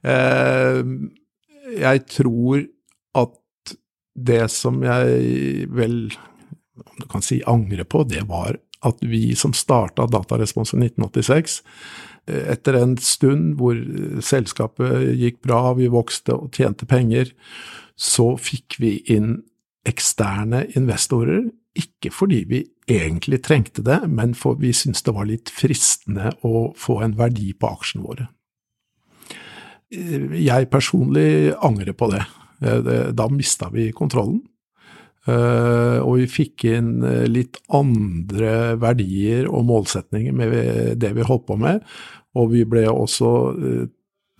Eh, 0.00 0.80
jeg 1.76 2.04
tror 2.08 2.64
at 3.20 3.74
det 4.16 4.42
som 4.52 4.80
jeg 4.84 5.68
vel 5.76 6.02
om 6.80 6.96
du 6.96 7.06
kan 7.12 7.24
si 7.24 7.42
angrer 7.48 7.84
på, 7.84 8.04
det 8.08 8.24
var 8.28 8.56
at 8.86 9.02
vi 9.04 9.34
som 9.36 9.52
starta 9.52 10.06
Datarespons 10.08 10.72
i 10.72 10.80
1986, 10.80 11.60
etter 12.30 12.78
en 12.78 12.96
stund 13.00 13.56
hvor 13.60 13.76
selskapet 14.24 15.10
gikk 15.18 15.40
bra, 15.44 15.74
vi 15.76 15.90
vokste 15.92 16.36
og 16.36 16.56
tjente 16.56 16.88
penger, 16.88 17.32
så 18.00 18.32
fikk 18.40 18.78
vi 18.80 18.96
inn 19.12 19.40
eksterne 19.88 20.64
investorer. 20.78 21.48
Ikke 21.78 22.10
fordi 22.10 22.40
vi 22.50 22.64
egentlig 22.90 23.40
trengte 23.46 23.84
det, 23.86 24.00
men 24.10 24.34
for 24.34 24.58
vi 24.58 24.72
syntes 24.74 25.04
det 25.06 25.14
var 25.14 25.28
litt 25.28 25.52
fristende 25.54 26.32
å 26.46 26.70
få 26.78 27.00
en 27.04 27.14
verdi 27.18 27.52
på 27.54 27.70
aksjene 27.70 28.06
våre. 28.06 28.26
Jeg 29.90 30.70
personlig 30.70 31.54
angrer 31.66 31.94
på 31.98 32.10
det. 32.12 32.24
Da 33.14 33.26
mista 33.32 33.70
vi 33.72 33.90
kontrollen. 33.96 34.42
Uh, 35.28 36.00
og 36.00 36.14
vi 36.16 36.26
fikk 36.32 36.64
inn 36.70 37.02
eh, 37.04 37.26
litt 37.28 37.58
andre 37.76 38.78
verdier 38.80 39.50
og 39.52 39.66
målsetninger 39.68 40.32
med 40.32 40.54
det 40.96 41.10
vi 41.12 41.26
holdt 41.28 41.44
på 41.50 41.58
med. 41.60 41.84
Og 42.40 42.48
vi 42.54 42.62
ble 42.64 42.86
også 42.88 43.30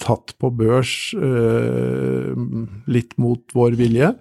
tatt 0.01 0.35
på 0.41 0.51
børs 0.57 0.95
eh, 1.15 2.31
litt 2.91 3.17
mot 3.21 3.57
vår 3.57 3.77
vilje, 3.81 4.15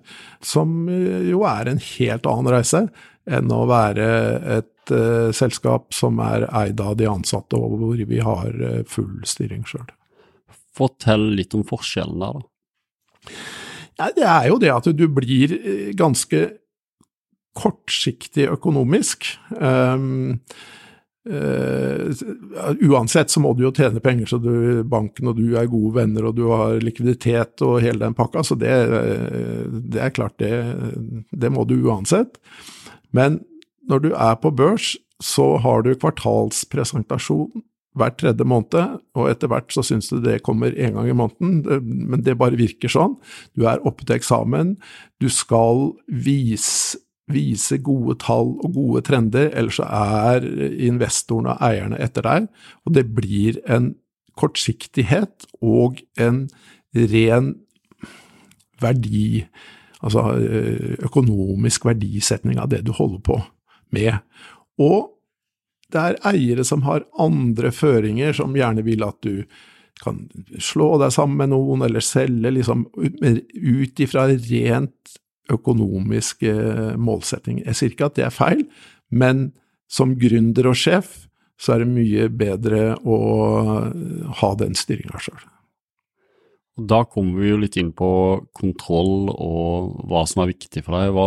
som 0.44 0.90
jo 0.90 1.46
er 1.48 1.72
en 1.72 1.80
helt 1.84 2.28
annen 2.30 2.52
reise 2.54 2.84
enn 3.30 3.52
å 3.54 3.64
være 3.70 4.10
et 4.58 4.92
selskap 5.38 5.94
som 5.94 6.18
er 6.26 6.48
eid 6.64 6.80
av 6.82 6.96
de 6.98 7.06
ansatte, 7.06 7.54
og 7.54 7.76
hvor 7.78 8.00
vi 8.10 8.24
har 8.26 8.56
full 8.90 9.20
styring 9.22 9.62
sjøl. 9.70 9.86
Fortell 10.74 11.28
litt 11.38 11.54
om 11.54 11.62
forskjellen 11.68 12.24
der, 12.24 12.40
da. 12.40 13.36
Ja, 14.00 14.08
det 14.16 14.26
er 14.32 14.48
jo 14.48 14.60
det 14.62 14.72
at 14.72 14.88
du 14.96 15.06
blir 15.12 15.54
eh, 15.58 15.92
ganske 15.98 16.46
kortsiktig 17.60 18.46
økonomisk. 18.48 19.28
Um, 19.52 20.40
uh, 21.30 22.10
uansett 22.90 23.32
så 23.32 23.42
må 23.44 23.54
du 23.56 23.66
jo 23.68 23.74
tjene 23.76 24.02
penger, 24.04 24.32
så 24.32 24.40
du, 24.42 24.82
banken 24.90 25.32
og 25.32 25.38
du 25.40 25.56
er 25.60 25.70
gode 25.72 25.94
venner 26.00 26.30
og 26.30 26.38
du 26.40 26.48
har 26.52 26.80
likviditet 26.84 27.64
og 27.66 27.80
hele 27.86 28.04
den 28.04 28.18
pakka, 28.18 28.44
så 28.46 28.58
det, 28.60 28.74
det 29.94 30.04
er 30.04 30.16
klart, 30.16 30.38
det, 30.42 30.54
det 31.32 31.54
må 31.54 31.66
du 31.70 31.78
uansett. 31.80 32.42
Men 33.16 33.42
når 33.90 34.04
du 34.06 34.12
er 34.14 34.36
på 34.42 34.52
børs, 34.54 34.94
så 35.20 35.58
har 35.60 35.84
du 35.84 35.96
kvartalspresentasjon 35.96 37.66
hver 38.00 38.14
tredje 38.16 38.46
måned, 38.48 39.00
og 39.18 39.30
etter 39.32 39.50
hvert 39.52 39.74
så 39.74 39.84
syns 39.86 40.12
du 40.12 40.20
det 40.24 40.40
kommer 40.46 40.72
én 40.72 40.96
gang 40.96 41.10
i 41.10 41.18
måneden, 41.18 41.82
men 41.82 42.24
det 42.24 42.38
bare 42.40 42.60
virker 42.60 42.92
sånn. 42.92 43.18
Du 43.58 43.66
er 43.68 43.82
oppe 43.88 44.06
til 44.06 44.20
eksamen, 44.20 44.76
du 45.20 45.28
skal 45.34 45.90
vise, 46.08 47.02
vise 47.30 47.78
gode 47.86 48.18
tall 48.24 48.56
og 48.58 48.74
gode 48.76 49.04
trender, 49.06 49.52
ellers 49.54 49.78
så 49.80 49.86
er 49.86 50.46
investorene 50.90 51.54
og 51.54 51.64
eierne 51.70 52.00
etter 52.02 52.26
deg, 52.26 52.48
og 52.86 52.96
det 52.98 53.06
blir 53.16 53.60
en 53.70 53.94
kortsiktighet 54.40 55.48
og 55.62 56.00
en 56.20 56.46
ren 56.96 57.54
verdi, 58.80 59.44
altså 60.00 60.32
økonomisk 61.06 61.86
verdisetning 61.90 62.60
av 62.62 62.72
det 62.72 62.86
du 62.88 62.94
holder 62.96 63.24
på 63.26 63.40
med. 63.96 64.22
Og 64.80 65.12
det 65.92 66.00
er 66.00 66.22
eiere 66.32 66.64
som 66.66 66.86
har 66.86 67.08
andre 67.20 67.74
føringer, 67.76 68.34
som 68.38 68.56
gjerne 68.56 68.86
vil 68.86 69.04
at 69.06 69.20
du 69.26 69.44
kan 70.00 70.22
slå 70.64 70.94
deg 71.02 71.12
sammen 71.12 71.42
med 71.42 71.52
noen, 71.52 71.84
eller 71.84 72.04
selge, 72.06 72.54
liksom 72.56 72.86
ut 72.96 74.00
ifra 74.00 74.30
rent 74.32 75.18
økonomiske 75.54 76.54
målsettinger. 77.02 77.66
Jeg 77.70 77.80
sier 77.80 77.96
ikke 77.96 78.10
at 78.10 78.20
det 78.20 78.28
er 78.28 78.36
feil, 78.36 78.66
men 79.10 79.50
som 79.90 80.14
gründer 80.20 80.70
og 80.70 80.78
sjef 80.78 81.26
så 81.60 81.76
er 81.76 81.84
det 81.84 81.92
mye 81.92 82.28
bedre 82.32 82.84
å 83.04 83.18
ha 84.40 84.52
den 84.60 84.78
styringa 84.80 85.20
sjøl. 85.20 85.42
Da 86.80 87.02
kommer 87.12 87.42
vi 87.42 87.50
jo 87.50 87.58
litt 87.60 87.76
inn 87.80 87.90
på 87.92 88.10
kontroll 88.56 89.32
og 89.34 89.98
hva 90.08 90.24
som 90.30 90.46
er 90.46 90.54
viktig 90.54 90.86
for 90.86 90.96
deg. 90.96 91.12
Hva, 91.16 91.26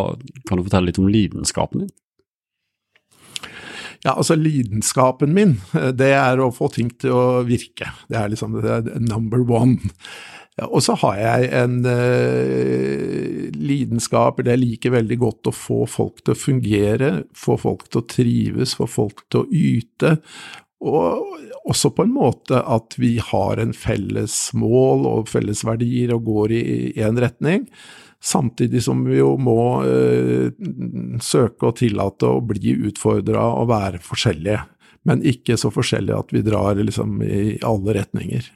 kan 0.49 0.57
du 0.57 0.65
fortelle 0.65 0.89
litt 0.89 1.01
om 1.03 1.11
lidenskapen 1.13 1.85
din? 1.85 1.93
Ja, 4.03 4.17
altså 4.17 4.35
lidenskapen 4.35 5.35
min, 5.37 5.59
det 6.01 6.11
er 6.17 6.41
å 6.43 6.51
få 6.55 6.73
ting 6.75 6.89
til 6.99 7.13
å 7.15 7.27
virke. 7.47 7.93
Det 8.11 8.19
er 8.19 8.33
liksom 8.33 8.57
det 8.59 8.73
er 8.79 9.05
number 9.05 9.45
one. 9.47 9.93
Og 10.61 10.83
så 10.85 10.93
har 11.01 11.17
jeg 11.17 11.47
en 11.57 11.79
uh, 11.87 13.47
lidenskap, 13.57 14.41
eller 14.41 14.53
jeg 14.53 14.63
liker 14.67 14.93
veldig 14.99 15.17
godt 15.23 15.49
å 15.49 15.55
få 15.57 15.87
folk 15.89 16.21
til 16.21 16.35
å 16.35 16.39
fungere, 16.39 17.13
få 17.33 17.57
folk 17.61 17.87
til 17.89 18.03
å 18.03 18.09
trives, 18.11 18.77
få 18.77 18.89
folk 18.91 19.25
til 19.33 19.47
å 19.47 19.49
yte. 19.49 20.19
Og 20.83 21.41
også 21.71 21.93
på 21.97 22.05
en 22.05 22.13
måte 22.13 22.61
at 22.61 22.99
vi 23.01 23.15
har 23.23 23.63
en 23.63 23.73
felles 23.73 24.37
mål 24.59 25.07
og 25.09 25.33
felles 25.33 25.63
verdier 25.65 26.13
og 26.17 26.27
går 26.29 26.57
i 26.59 26.65
én 27.01 27.21
retning. 27.23 27.69
Samtidig 28.23 28.85
som 28.85 29.01
vi 29.07 29.19
jo 29.19 29.33
må 29.41 29.83
øh, 29.87 30.53
søke 31.23 31.71
å 31.71 31.77
tillate 31.79 32.29
å 32.29 32.43
bli 32.45 32.77
utfordra 32.91 33.49
og 33.59 33.71
være 33.73 34.03
forskjellige, 34.05 34.61
men 35.09 35.25
ikke 35.27 35.57
så 35.59 35.73
forskjellige 35.75 36.19
at 36.19 36.35
vi 36.35 36.45
drar 36.47 36.79
liksom 36.79 37.23
i 37.27 37.57
alle 37.67 37.97
retninger. 37.99 38.51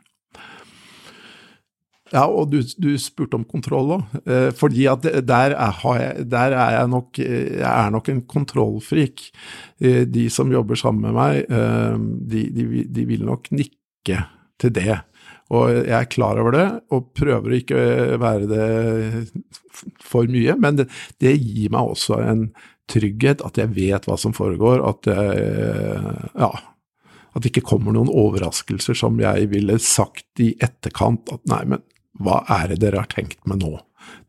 Ja, 2.15 2.23
og 2.31 2.53
du, 2.53 2.61
du 2.79 2.93
spurte 3.03 3.35
om 3.35 3.45
kontroll 3.49 3.97
òg, 3.97 4.13
eh, 4.31 4.51
fordi 4.55 4.85
at 4.91 5.03
der 5.27 5.57
er, 5.57 5.81
jeg, 5.99 6.27
der 6.31 6.55
er 6.55 6.77
jeg 6.77 6.91
nok 6.93 7.19
Jeg 7.19 7.67
er 7.67 7.91
nok 7.91 8.11
en 8.13 8.23
kontrollfrik. 8.31 9.25
Eh, 9.83 10.05
de 10.07 10.29
som 10.31 10.53
jobber 10.53 10.79
sammen 10.79 11.09
med 11.09 11.17
meg, 11.17 11.41
eh, 11.51 11.99
de, 12.31 12.45
de, 12.55 12.85
de 12.95 13.07
vil 13.09 13.27
nok 13.27 13.51
nikke 13.51 14.21
til 14.61 14.75
det. 14.77 15.01
Og 15.51 15.73
jeg 15.75 15.97
er 15.99 16.11
klar 16.11 16.39
over 16.43 16.55
det, 16.55 16.69
og 16.95 17.11
prøver 17.15 17.51
å 17.51 17.59
ikke 17.59 17.83
være 18.23 18.47
det 18.51 18.71
for 20.03 20.31
mye. 20.31 20.55
Men 20.63 20.79
det, 20.79 20.89
det, 21.23 21.35
gir 21.43 21.75
meg 21.75 21.91
også 21.91 22.21
en 22.23 22.49
trygghet, 22.91 23.43
at 23.43 23.59
jeg 23.59 23.75
vet 23.75 24.07
hva 24.07 24.19
som 24.19 24.35
foregår. 24.35 24.83
At 24.87 25.11
jeg, 25.11 26.31
ja, 26.39 26.53
at 27.37 27.43
det 27.43 27.51
ikke 27.51 27.67
kommer 27.75 27.93
noen 27.99 28.11
overraskelser 28.15 28.97
som 28.97 29.19
jeg 29.21 29.51
ville 29.51 29.79
sagt 29.83 30.41
i 30.43 30.53
etterkant 30.63 31.35
at 31.35 31.43
nei, 31.51 31.63
men 31.75 31.85
hva 32.23 32.43
er 32.59 32.65
det 32.73 32.79
dere 32.85 33.03
har 33.03 33.11
tenkt 33.13 33.41
med 33.49 33.57
nå? 33.65 33.73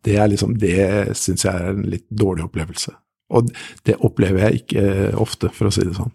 Det 0.04 0.16
er 0.20 0.28
liksom, 0.32 0.52
det 0.62 1.16
syns 1.18 1.46
jeg 1.46 1.54
er 1.54 1.66
en 1.74 1.86
litt 1.90 2.06
dårlig 2.10 2.44
opplevelse. 2.48 2.92
Og 3.36 3.42
det 3.88 3.96
opplever 4.06 4.40
jeg 4.46 4.54
ikke 4.62 4.84
ofte, 5.20 5.48
for 5.54 5.66
å 5.68 5.72
si 5.74 5.84
det 5.88 5.96
sånn. 5.98 6.14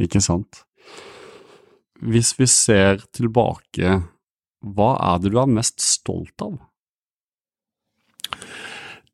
Ikke 0.00 0.20
sant. 0.24 0.52
hvis 2.00 2.32
vi 2.38 2.46
ser 2.48 3.02
tilbake, 3.12 4.00
hva 4.64 4.96
er 5.04 5.18
det 5.20 5.30
du 5.34 5.38
er 5.40 5.46
mest 5.52 5.80
stolt 5.84 6.40
av? 6.40 6.56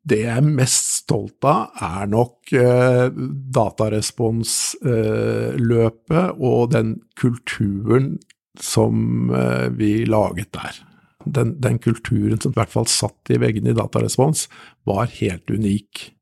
Det 0.07 0.21
jeg 0.23 0.39
er 0.39 0.47
mest 0.47 1.01
stolt 1.01 1.43
av, 1.51 1.75
er 1.83 2.07
nok 2.13 2.53
eh, 2.55 3.11
dataresponsløpet 3.59 6.21
eh, 6.21 6.31
og 6.39 6.71
den 6.77 7.03
kulturen 7.19 8.23
som 8.63 9.35
eh, 9.35 9.67
vi 9.75 10.07
laget 10.07 10.55
der. 10.55 10.79
Den, 11.27 11.57
den, 11.61 11.81
kulturen 11.83 12.39
som 12.41 12.55
i 12.55 12.59
hvert 12.61 12.73
fall 12.73 12.87
satt 12.91 13.33
i 13.35 13.41
veggene 13.43 13.73
i 13.73 13.77
Datarespons, 13.77 14.47
var 14.87 15.11
helt 15.19 15.51
unik. 15.51 16.13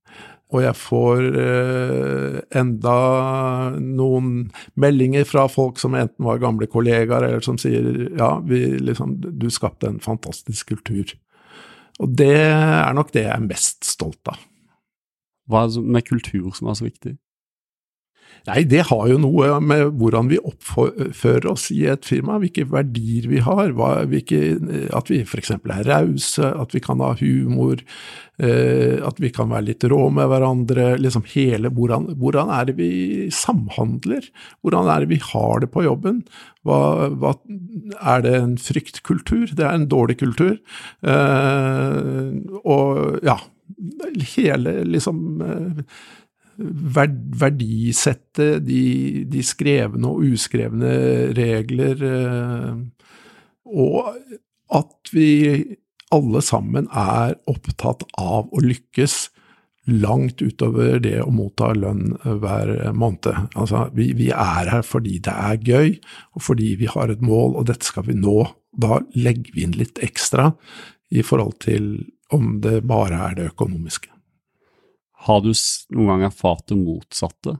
Og 0.54 0.62
jeg 0.62 0.76
får 0.78 1.24
eh, 1.40 2.36
enda 2.60 2.96
noen 3.80 4.48
meldinger 4.78 5.26
fra 5.26 5.48
folk 5.50 5.80
som 5.82 5.96
enten 5.98 6.26
var 6.28 6.42
gamle 6.42 6.68
kollegaer, 6.70 7.26
eller 7.26 7.44
som 7.44 7.58
sier 7.60 7.84
ja, 8.14 8.36
vi, 8.46 8.62
liksom, 8.78 9.16
du 9.24 9.48
skapte 9.52 9.90
en 9.90 10.00
fantastisk 10.04 10.70
kultur. 10.74 11.16
Og 12.02 12.14
det 12.18 12.36
er 12.38 12.94
nok 12.94 13.12
det 13.14 13.26
jeg 13.26 13.34
er 13.34 13.48
mest 13.48 13.86
stolt 13.86 14.30
av. 14.30 14.38
Hva 15.50 15.66
er 15.66 15.74
det 15.74 15.84
med 15.96 16.06
kultur 16.08 16.54
som 16.56 16.70
er 16.70 16.78
så 16.78 16.86
viktig? 16.86 17.16
Nei, 18.44 18.60
det 18.68 18.82
har 18.90 19.06
jo 19.08 19.16
noe 19.22 19.54
med 19.64 19.94
hvordan 19.96 20.28
vi 20.28 20.36
oppfører 20.36 21.46
oss 21.48 21.70
i 21.72 21.86
et 21.88 22.04
firma, 22.04 22.36
hvilke 22.42 22.66
verdier 22.68 23.28
vi 23.30 23.38
har, 23.44 23.72
hva, 23.76 24.02
hvilke, 24.10 24.40
at 24.92 25.08
vi 25.08 25.22
f.eks. 25.24 25.54
er 25.56 25.86
rause, 25.88 26.50
at 26.50 26.74
vi 26.76 26.82
kan 26.84 27.00
ha 27.00 27.14
humor, 27.22 27.80
eh, 28.36 29.00
at 29.00 29.22
vi 29.22 29.30
kan 29.32 29.48
være 29.48 29.70
litt 29.70 29.86
rå 29.88 30.02
med 30.12 30.28
hverandre. 30.28 30.90
liksom 31.00 31.24
hele, 31.32 31.72
hvordan, 31.72 32.10
hvordan, 32.20 32.52
er 32.52 32.68
det 32.68 32.76
vi 32.82 32.90
samhandler? 33.32 34.28
Hvordan 34.60 34.92
er 34.92 35.04
det 35.04 35.12
vi 35.14 35.20
har 35.32 35.64
det 35.64 35.70
på 35.72 35.86
jobben? 35.86 36.20
Hva, 36.68 37.08
hva, 37.16 37.32
er 38.00 38.28
det 38.28 38.34
en 38.42 38.58
fryktkultur? 38.60 39.56
Det 39.56 39.64
er 39.64 39.72
en 39.72 39.88
dårlig 39.88 40.18
kultur. 40.20 40.58
Eh, 41.00 42.28
og 42.60 43.24
ja, 43.24 43.40
hele 44.36 44.82
liksom 44.84 45.24
eh, 45.40 45.80
verdisette 46.56 48.58
de, 48.64 48.82
de, 49.30 49.44
skrevne 49.44 50.10
og 50.10 50.24
uskrevne 50.34 50.94
regler, 51.36 52.04
eh, 52.08 52.74
og 53.64 54.10
at 54.74 55.14
vi 55.14 55.30
alle 56.14 56.42
sammen 56.44 56.88
er 56.90 57.36
opptatt 57.50 58.04
av 58.20 58.50
å 58.52 58.62
lykkes 58.62 59.28
langt 59.90 60.40
utover 60.40 60.98
det 61.02 61.18
å 61.20 61.32
motta 61.34 61.72
lønn 61.76 62.14
hver 62.22 62.72
måned. 62.96 63.28
Altså, 63.52 63.86
vi, 63.96 64.12
vi, 64.16 64.30
er 64.32 64.70
her 64.72 64.84
fordi 64.86 65.18
det 65.24 65.34
er 65.34 65.60
gøy, 65.60 65.98
og 66.36 66.46
fordi 66.46 66.72
vi 66.80 66.88
har 66.90 67.12
et 67.12 67.24
mål, 67.24 67.58
og 67.58 67.68
dette 67.68 67.88
skal 67.88 68.08
vi 68.08 68.16
nå. 68.16 68.38
Da 68.80 69.02
legger 69.14 69.54
vi 69.54 69.66
inn 69.66 69.76
litt 69.78 70.00
ekstra 70.02 70.52
i 71.14 71.22
forhold 71.22 71.60
til 71.62 71.92
om 72.34 72.58
det 72.64 72.80
bare 72.88 73.20
er 73.28 73.38
det 73.38 73.50
økonomiske. 73.52 74.13
Har 75.24 75.44
du 75.44 75.52
noen 75.94 76.10
gang 76.10 76.26
erfart 76.28 76.66
det 76.68 76.78
motsatte? 76.80 77.58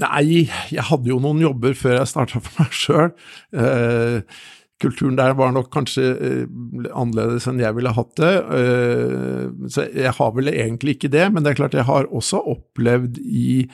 Nei, 0.00 0.48
jeg 0.72 0.88
hadde 0.88 1.10
jo 1.10 1.20
noen 1.20 1.42
jobber 1.42 1.76
før 1.76 1.98
jeg 1.98 2.08
starta 2.08 2.40
for 2.40 2.62
meg 2.62 2.76
sjøl. 2.76 3.10
Eh, 3.52 4.38
kulturen 4.82 5.18
der 5.18 5.36
var 5.38 5.52
nok 5.54 5.68
kanskje 5.74 6.06
eh, 6.16 6.46
annerledes 6.88 7.44
enn 7.50 7.60
jeg 7.60 7.76
ville 7.76 7.92
hatt 7.92 8.14
det. 8.16 8.32
Eh, 8.56 9.44
så 9.68 9.84
jeg 9.92 10.14
har 10.16 10.32
vel 10.38 10.48
egentlig 10.52 10.96
ikke 10.96 11.12
det, 11.12 11.26
men 11.32 11.44
det 11.44 11.52
er 11.52 11.60
klart 11.60 11.76
jeg 11.76 11.88
har 11.90 12.08
også 12.08 12.40
opplevd 12.54 13.20
i, 13.20 13.66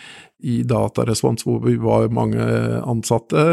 i 0.43 0.59
Datarespons, 0.67 1.47
hvor 1.47 1.63
vi 1.69 1.79
var 1.83 2.11
mange 2.11 2.43
ansatte, 2.83 3.47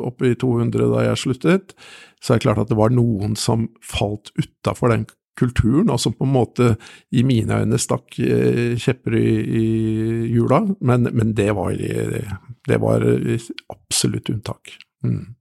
oppe 0.00 0.32
i 0.32 0.40
200 0.40 0.88
da 0.94 1.06
jeg 1.10 1.22
sluttet, 1.26 1.76
så 2.24 2.34
er 2.34 2.40
det 2.40 2.48
klart 2.48 2.64
at 2.64 2.72
det 2.72 2.80
var 2.80 2.96
noen 2.96 3.36
som 3.38 3.68
falt 3.84 4.32
utafor 4.40 4.96
den 4.96 5.04
kulturen, 5.38 5.92
og 5.94 6.00
som 6.02 6.14
på 6.16 6.26
en 6.26 6.34
måte 6.34 6.68
i 7.14 7.22
mine 7.26 7.62
øyne 7.62 7.78
stakk 7.80 8.18
eh, 8.18 8.74
kjepper 8.80 9.16
i, 9.18 9.30
i 9.62 9.64
hjula, 10.34 10.64
men, 10.80 11.08
men, 11.12 11.32
det, 11.38 11.50
var, 11.56 11.74
det 11.74 12.80
var 12.82 13.06
absolutt 13.70 14.30
unntak. 14.34 14.74
Mm. 15.06 15.36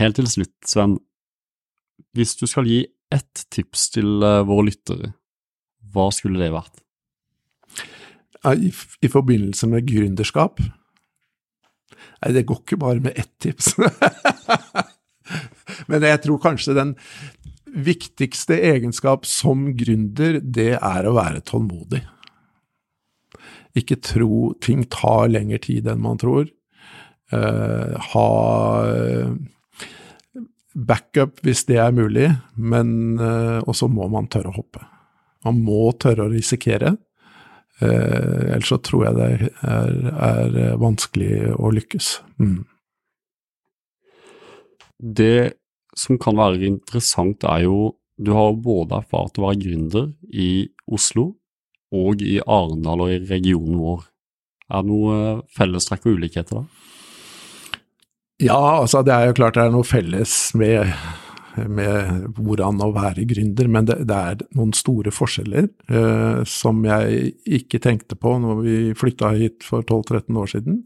Helt 0.00 0.16
til 0.16 0.28
slutt, 0.30 0.54
Sven. 0.64 0.96
Hvis 2.16 2.36
du 2.40 2.46
skal 2.48 2.68
gi 2.68 2.84
ett 3.12 3.44
tips 3.52 3.90
til 3.94 4.24
uh, 4.24 4.40
våre 4.48 4.70
lyttere, 4.70 5.12
hva 5.92 6.08
skulle 6.14 6.40
det 6.40 6.52
vært? 6.54 6.80
I, 8.42 8.72
I, 8.72 9.08
forbindelse 9.12 9.68
med 9.70 9.86
gründerskap? 9.86 10.58
Nei, 10.62 12.32
det 12.34 12.46
går 12.48 12.62
ikke 12.62 12.80
bare 12.80 13.04
med 13.04 13.18
ett 13.20 13.30
tips. 13.42 13.76
Men 15.90 16.06
jeg 16.08 16.22
tror 16.24 16.40
kanskje 16.42 16.74
den, 16.74 16.96
viktigste 17.72 18.58
egenskap 18.60 19.26
som 19.28 19.70
gründer, 19.76 20.40
det 20.42 20.74
er 20.78 21.08
å 21.08 21.14
være 21.16 21.42
tålmodig. 21.48 22.02
Ikke 23.78 23.96
tro 24.04 24.52
ting 24.60 24.84
tar 24.92 25.30
lengre 25.32 25.60
tid 25.64 25.88
enn 25.88 26.02
man 26.04 26.20
tror. 26.20 26.50
Uh, 27.32 27.96
ha 28.12 28.28
backup 30.72 31.40
hvis 31.44 31.64
det 31.68 31.78
er 31.80 31.94
mulig, 31.96 32.28
men 32.56 33.16
uh, 33.20 33.60
også 33.68 33.88
må 33.92 34.08
man 34.12 34.28
tørre 34.32 34.52
å 34.52 34.58
hoppe. 34.58 34.84
Man 35.46 35.62
må 35.64 35.86
tørre 36.00 36.26
å 36.26 36.32
risikere. 36.32 36.94
Uh, 37.80 38.52
ellers 38.52 38.68
så 38.68 38.78
tror 38.84 39.06
jeg 39.08 39.16
det 39.16 39.30
er, 39.64 39.96
er 40.12 40.76
vanskelig 40.80 41.32
å 41.56 41.72
lykkes. 41.72 42.12
Mm. 42.42 42.60
Det 45.02 45.61
som 45.98 46.18
kan 46.20 46.38
være 46.38 46.64
interessant, 46.66 47.44
er 47.44 47.66
jo 47.66 47.92
du 48.22 48.32
har 48.36 48.54
både 48.60 49.00
erfart 49.00 49.38
å 49.40 49.46
være 49.48 49.60
gründer 49.64 50.10
i 50.30 50.68
Oslo 50.86 51.32
og 51.92 52.22
i 52.24 52.38
Arendal 52.40 53.04
og 53.04 53.12
i 53.12 53.20
regionen 53.28 53.80
vår. 53.80 54.04
Er 54.72 54.84
det 54.84 54.92
noe 54.92 55.16
fellestrekk 55.52 56.06
og 56.06 56.20
ulikheter 56.20 56.62
da? 56.62 56.64
Ja, 58.42 58.60
altså 58.80 59.02
det 59.06 59.14
er 59.14 59.28
jo 59.28 59.36
klart 59.38 59.58
det 59.58 59.66
er 59.66 59.74
noe 59.74 59.86
felles 59.86 60.34
med, 60.58 60.88
med 61.70 62.38
hvordan 62.38 62.80
å 62.82 62.90
være 62.94 63.26
gründer, 63.30 63.68
men 63.70 63.86
det, 63.86 64.00
det 64.08 64.18
er 64.32 64.46
noen 64.58 64.72
store 64.76 65.12
forskjeller 65.14 65.68
eh, 65.68 66.40
som 66.48 66.80
jeg 66.88 67.34
ikke 67.60 67.82
tenkte 67.84 68.18
på 68.18 68.34
når 68.42 68.64
vi 68.64 68.78
flytta 68.98 69.34
hit 69.36 69.66
for 69.66 69.84
12-13 69.86 70.40
år 70.42 70.52
siden. 70.56 70.80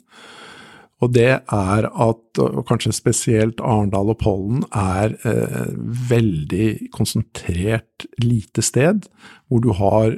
Og 1.05 1.13
det 1.13 1.29
er 1.29 1.89
at, 1.91 2.41
og 2.41 2.63
kanskje 2.69 2.95
spesielt 2.97 3.61
Arendal 3.61 4.15
og 4.15 4.21
Pollen, 4.23 4.65
er 4.73 5.13
eh, 5.29 5.69
veldig 6.11 6.91
konsentrert 6.95 8.07
lite 8.23 8.65
sted, 8.65 9.05
hvor 9.49 9.61
du 9.65 9.73
har 9.77 10.17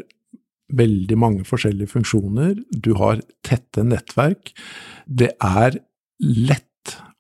veldig 0.69 1.19
mange 1.19 1.45
forskjellige 1.49 1.95
funksjoner, 1.97 2.55
du 2.71 2.93
har 3.01 3.23
tette 3.47 3.83
nettverk. 3.87 4.53
Det 5.07 5.33
er 5.43 5.81
lett 6.23 6.65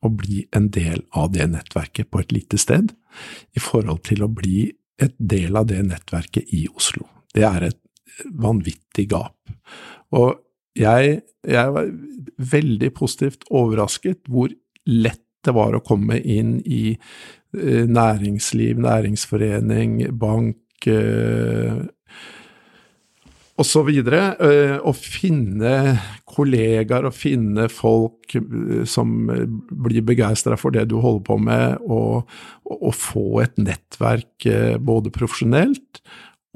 å 0.05 0.11
bli 0.15 0.45
en 0.55 0.69
del 0.71 1.03
av 1.17 1.33
det 1.35 1.49
nettverket 1.51 2.11
på 2.13 2.23
et 2.23 2.35
lite 2.35 2.61
sted, 2.61 2.93
i 3.57 3.63
forhold 3.63 4.05
til 4.07 4.23
å 4.23 4.31
bli 4.31 4.69
et 5.03 5.15
del 5.19 5.59
av 5.59 5.67
det 5.71 5.81
nettverket 5.87 6.53
i 6.55 6.67
Oslo. 6.71 7.09
Det 7.35 7.47
er 7.47 7.71
et 7.71 7.81
vanvittig 8.39 9.09
gap. 9.11 9.37
Og 10.15 10.39
jeg, 10.79 11.21
jeg, 11.47 11.75
var 11.75 11.91
veldig 12.53 12.91
positivt 12.97 13.49
overrasket 13.51 14.23
hvor 14.31 14.53
lett 14.89 15.25
det 15.47 15.55
var 15.55 15.77
å 15.77 15.85
komme 15.85 16.19
inn 16.19 16.59
i 16.67 16.93
eh, 16.95 17.85
næringsliv, 17.89 18.81
næringsforening, 18.83 20.01
bank 20.19 20.89
og 20.89 21.89
osv. 23.59 23.89
videre. 23.89 24.37
å 24.87 24.93
finne 24.95 25.73
kollegaer 26.29 27.09
og 27.09 27.17
finne 27.17 27.67
folk 27.73 28.37
eh, 28.39 28.85
som 28.89 29.27
blir 29.29 30.05
begeistra 30.07 30.59
for 30.61 30.75
det 30.75 30.89
du 30.91 30.99
holder 31.03 31.25
på 31.27 31.39
med, 31.43 31.83
og, 31.89 32.29
og, 32.69 32.93
få 32.95 33.43
et 33.45 33.59
nettverk 33.61 34.49
eh, 34.49 34.77
både 34.79 35.13
profesjonelt 35.15 36.03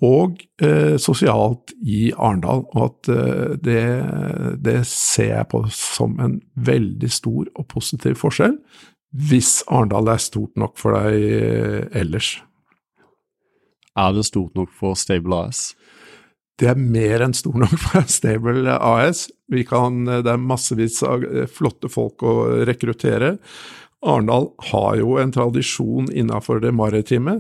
og 0.03 0.41
eh, 0.63 0.97
sosialt 1.01 1.73
i 1.87 2.11
Arendal. 2.17 2.65
Og 2.75 2.87
at 2.89 3.11
eh, 3.15 3.53
det, 3.63 3.83
det, 4.65 4.79
ser 4.89 5.37
jeg 5.37 5.51
på 5.53 5.63
som 5.75 6.17
en 6.23 6.41
veldig 6.55 7.11
stor 7.13 7.51
og 7.55 7.69
positiv 7.71 8.19
forskjell, 8.23 8.57
hvis 9.13 9.61
Arendal 9.69 10.11
er 10.15 10.23
stort 10.23 10.57
nok 10.59 10.79
for 10.81 10.97
deg 10.97 11.29
eh, 11.29 12.01
ellers. 12.03 12.35
Er 13.99 14.15
det 14.17 14.27
stort 14.27 14.57
nok 14.57 14.73
for 14.75 14.97
Stable 14.99 15.45
AS? 15.47 15.73
Det 16.59 16.69
er 16.71 16.81
mer 16.81 17.25
enn 17.25 17.35
stort 17.37 17.61
nok 17.61 17.77
for 17.81 18.09
Stable 18.19 18.75
AS. 18.75 19.29
Kan, 19.69 20.07
det 20.09 20.33
er 20.33 20.41
massevis 20.41 21.03
av 21.07 21.23
eh, 21.29 21.47
flotte 21.51 21.93
folk 21.93 22.25
å 22.27 22.35
rekruttere. 22.67 23.37
Arendal 24.03 24.49
har 24.73 24.97
jo 24.99 25.17
en 25.21 25.33
tradisjon 25.33 26.09
innenfor 26.13 26.61
det 26.61 26.73
maritime 26.75 27.39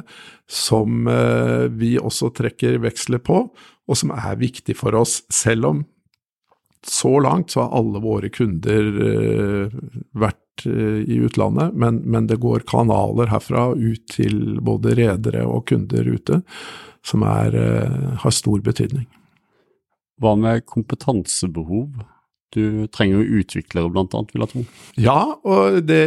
som 0.50 1.08
eh, 1.10 1.66
vi 1.74 1.96
også 1.98 2.30
trekker 2.36 2.78
veksler 2.84 3.22
på, 3.24 3.44
og 3.88 3.98
som 3.98 4.12
er 4.14 4.38
viktig 4.38 4.76
for 4.78 4.94
oss, 4.94 5.22
selv 5.32 5.70
om 5.72 5.82
så 6.86 7.18
langt 7.22 7.50
så 7.50 7.64
har 7.64 7.74
alle 7.78 8.00
våre 8.02 8.26
kunder 8.34 8.88
uh, 8.98 9.74
vært 10.18 10.64
uh, 10.66 10.98
i 10.98 11.20
utlandet, 11.22 11.76
men, 11.78 12.00
men, 12.10 12.26
det 12.26 12.40
går 12.42 12.64
kanaler 12.66 13.30
herfra 13.30 13.68
ut 13.78 14.02
til 14.10 14.58
både 14.58 14.96
redere 14.98 15.44
og 15.46 15.68
kunder 15.70 16.10
ute 16.10 16.40
som 17.06 17.22
er, 17.22 17.54
har 18.22 18.34
stor 18.34 18.60
betydning. 18.66 19.06
Hva 20.22 20.34
med 20.38 20.66
kompetansebehov? 20.66 22.02
Du 22.52 22.86
trenger 22.92 23.22
jo 23.22 23.40
utviklere, 23.40 23.90
blant 23.92 24.12
annet, 24.16 24.32
vil 24.34 24.44
jeg 24.44 24.52
tro? 24.52 24.64
Ja, 25.00 25.20
og 25.40 25.78
det, 25.88 26.04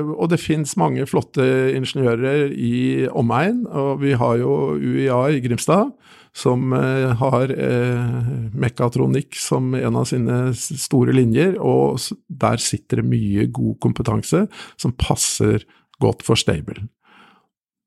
og 0.00 0.30
det 0.32 0.40
finnes 0.40 0.72
mange 0.80 1.04
flotte 1.08 1.44
ingeniører 1.76 2.54
i 2.56 3.08
omegn. 3.12 3.66
Og 3.68 4.00
vi 4.00 4.16
har 4.16 4.38
jo 4.40 4.54
UiA 4.80 5.20
i 5.36 5.42
Grimstad, 5.44 5.92
som 6.32 6.72
eh, 6.72 7.12
har 7.20 7.52
eh, 7.52 8.32
mekatronikk 8.56 9.36
som 9.36 9.74
en 9.76 10.00
av 10.00 10.08
sine 10.08 10.40
store 10.56 11.12
linjer. 11.16 11.58
Og 11.60 12.00
der 12.28 12.62
sitter 12.62 13.02
det 13.02 13.10
mye 13.12 13.46
god 13.52 13.76
kompetanse 13.84 14.46
som 14.80 14.96
passer 14.96 15.66
godt 16.02 16.24
for 16.24 16.40
Stable. 16.40 16.88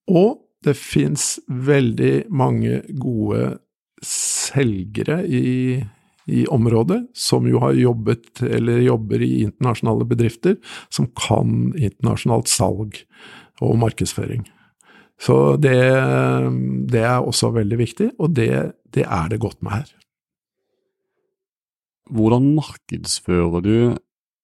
Og 0.06 0.44
det 0.65 0.78
fins 0.78 1.39
veldig 1.50 2.28
mange 2.34 2.84
gode 3.02 3.56
selgere 4.06 5.24
i 5.26 5.82
i 6.26 6.46
området, 6.48 7.04
som 7.14 7.46
jo 7.48 7.60
har 7.62 7.78
jobbet 7.78 8.42
eller 8.42 8.82
jobber 8.82 9.22
i 9.22 9.44
internasjonale 9.46 10.08
bedrifter, 10.10 10.58
som 10.90 11.08
kan 11.20 11.70
internasjonalt 11.78 12.50
salg 12.50 13.04
og 13.64 13.78
markedsføring. 13.82 14.46
Så 15.22 15.56
det, 15.62 15.78
det 16.92 17.04
er 17.06 17.22
også 17.22 17.54
veldig 17.56 17.78
viktig, 17.80 18.10
og 18.20 18.34
det, 18.36 18.50
det, 18.94 19.06
er 19.06 19.30
det 19.32 19.40
godt 19.40 19.62
med 19.64 19.78
her. 19.78 19.94
Hvordan 22.12 22.52
markedsfører 22.58 23.64
du 23.66 23.78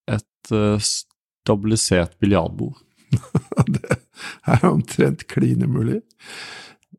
et 0.10 0.54
uh, 0.54 0.80
stabilisert 0.82 2.16
biljardbord? 2.22 2.80
det 3.76 4.00
er 4.48 4.70
omtrent 4.70 5.28
klin 5.28 5.66
umulig. 5.66 6.00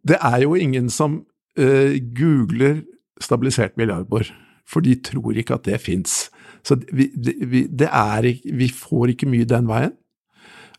Det 0.05 0.19
er 0.21 0.43
jo 0.45 0.55
ingen 0.59 0.91
som 0.93 1.23
uh, 1.59 1.97
googler 2.19 2.83
stabilisert 3.23 3.79
biljardbord 3.79 4.29
for 4.69 4.85
de 4.85 4.97
tror 5.05 5.37
ikke 5.39 5.59
at 5.59 5.67
det 5.69 5.81
fins. 5.83 6.31
Så 6.67 6.79
vi, 6.93 7.11
vi, 7.19 7.67
vi, 7.67 8.69
får 8.71 9.13
ikke 9.15 9.29
mye 9.31 9.49
den 9.49 9.69
veien. 9.71 9.97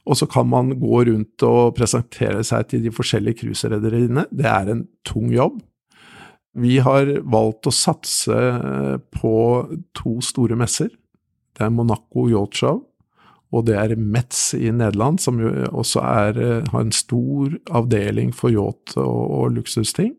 Og 0.04 0.18
så 0.20 0.28
kan 0.28 0.48
man 0.52 0.74
gå 0.80 1.04
rundt 1.08 1.46
og 1.48 1.76
presentere 1.78 2.42
seg 2.44 2.68
til 2.72 2.84
de 2.84 2.92
forskjellige 2.92 3.44
cruiserederiene. 3.44 4.26
Det 4.32 4.48
er 4.50 4.72
en 4.72 4.84
tung 5.08 5.30
jobb. 5.32 5.62
Vi 6.60 6.78
har 6.84 7.10
valgt 7.24 7.70
å 7.70 7.74
satse 7.74 8.40
på 9.16 9.36
to 9.96 10.18
store 10.22 10.58
messer. 10.60 10.92
Det 11.54 11.66
er 11.66 11.74
Monaco 11.74 12.28
Yacht 12.30 12.60
Show, 12.60 12.82
og 13.54 13.68
det 13.70 13.78
er 13.78 13.96
Metz 13.96 14.52
i 14.58 14.72
Nederland, 14.74 15.22
som 15.22 15.40
jo 15.42 15.52
også 15.70 16.02
er, 16.02 16.40
har 16.72 16.84
en 16.84 16.94
stor 16.96 17.54
avdeling 17.70 18.34
for 18.36 18.54
yacht 18.54 18.98
og, 18.98 19.20
og 19.38 19.58
luksusting. 19.60 20.16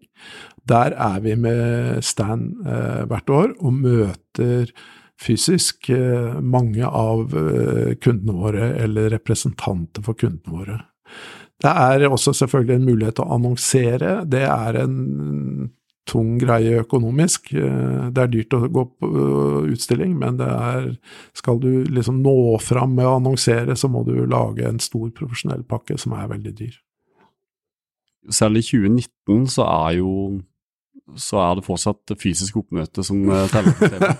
Der 0.68 0.94
er 0.96 1.20
vi 1.20 1.34
med 1.36 2.02
stand 2.06 2.62
eh, 2.64 3.04
hvert 3.10 3.30
år 3.30 3.50
og 3.58 3.80
møter 3.82 4.70
fysisk 5.20 5.90
eh, 5.92 6.40
mange 6.40 6.86
av 6.88 7.34
eh, 7.36 7.94
kundene 8.00 8.36
våre, 8.38 8.70
eller 8.84 9.12
representanter 9.12 10.04
for 10.06 10.16
kundene 10.18 10.54
våre. 10.54 10.78
Det 11.60 11.70
er 11.70 12.08
også 12.08 12.34
selvfølgelig 12.34 12.78
en 12.78 12.88
mulighet 12.88 13.18
til 13.18 13.26
å 13.26 13.36
annonsere. 13.36 14.14
Det 14.28 14.42
er 14.48 14.80
en 14.82 14.96
tung 16.08 16.36
greie 16.40 16.82
økonomisk. 16.82 17.52
Eh, 17.56 18.08
det 18.14 18.22
er 18.22 18.32
dyrt 18.32 18.56
å 18.56 18.62
gå 18.68 18.86
på 18.92 19.10
eh, 19.10 19.74
utstilling, 19.74 20.16
men 20.20 20.38
det 20.40 20.48
er 20.48 20.88
Skal 21.36 21.60
du 21.60 21.84
liksom 21.90 22.22
nå 22.24 22.58
fram 22.62 22.94
med 22.96 23.08
å 23.08 23.18
annonsere, 23.18 23.76
så 23.76 23.88
må 23.88 24.04
du 24.06 24.14
lage 24.26 24.66
en 24.68 24.80
stor 24.82 25.10
profesjonell 25.16 25.64
pakke 25.68 25.98
som 26.00 26.16
er 26.16 26.30
veldig 26.30 26.56
dyr. 26.56 26.74
Selv 28.32 28.60
i 28.60 28.64
2019 28.64 29.48
så 29.52 29.68
er 29.68 30.00
jo 30.00 30.12
så 31.20 31.36
er 31.36 31.58
det 31.58 31.66
fortsatt 31.66 32.14
fysisk 32.16 32.56
oppmøte 32.62 33.02
som 33.04 33.18
eh, 33.28 33.50
teller. 33.52 34.14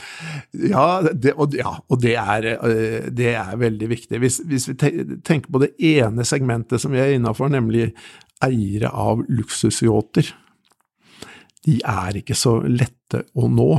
ja, 0.72 0.86
det, 1.12 1.34
og, 1.36 1.52
ja, 1.56 1.74
og 1.84 2.00
det, 2.00 2.14
er, 2.16 2.48
det 3.12 3.34
er, 3.34 3.50
veldig 3.60 3.90
viktig. 3.90 4.20
Hvis, 4.22 4.40
hvis, 4.48 4.70
vi 4.70 4.76
tenker 5.20 5.52
på 5.52 5.60
det 5.60 5.74
ene 5.76 6.24
segmentet 6.24 6.80
som 6.80 6.96
vi 6.96 7.02
er 7.02 7.12
innafor, 7.18 7.52
nemlig 7.52 7.90
eiere 8.40 8.88
av 8.96 9.20
luksusyachter. 9.28 10.32
De 11.66 11.78
er 11.84 12.20
ikke 12.20 12.36
så 12.38 12.58
lette 12.64 13.24
å 13.36 13.48
nå, 13.50 13.70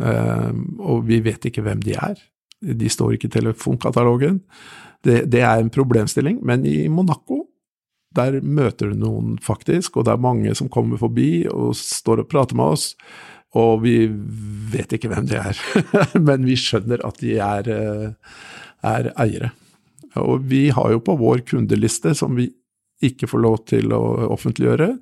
eh, 0.00 0.50
og 0.80 1.06
vi 1.08 1.20
vet 1.24 1.50
ikke 1.50 1.64
hvem 1.66 1.82
de 1.84 1.96
er. 1.98 2.20
De 2.60 2.88
står 2.92 3.16
ikke 3.16 3.30
i 3.30 3.36
telefonkatalogen. 3.38 4.40
Det, 5.04 5.24
det 5.32 5.44
er 5.44 5.60
en 5.60 5.72
problemstilling, 5.72 6.40
men 6.44 6.66
i 6.68 6.84
Monaco 6.92 7.46
der 8.16 8.40
møter 8.42 8.90
du 8.90 8.98
noen, 8.98 9.36
faktisk, 9.42 9.96
og 9.96 10.06
det 10.06 10.14
er 10.16 10.24
mange 10.24 10.54
som 10.58 10.70
kommer 10.72 10.98
forbi 10.98 11.46
og 11.50 11.76
står 11.78 12.24
og 12.24 12.30
prater 12.30 12.58
med 12.58 12.74
oss. 12.74 12.88
Og 13.58 13.82
vi 13.84 13.94
vet 14.70 14.94
ikke 14.94 15.10
hvem 15.10 15.26
de 15.30 15.38
er, 15.38 15.58
men 16.28 16.46
vi 16.46 16.58
skjønner 16.58 17.02
at 17.06 17.18
de 17.22 17.36
er, 17.42 17.70
eh, 17.70 18.36
er, 18.86 19.10
eiere. 19.14 19.52
Og 20.18 20.46
vi 20.50 20.68
har 20.74 20.90
jo 20.94 21.02
på 21.06 21.16
vår 21.18 21.44
kundeliste, 21.46 22.14
som 22.18 22.34
vi 22.38 22.48
ikke 23.02 23.30
får 23.30 23.42
lov 23.42 23.60
til 23.70 23.94
å 23.96 24.02
offentliggjøre, 24.34 24.92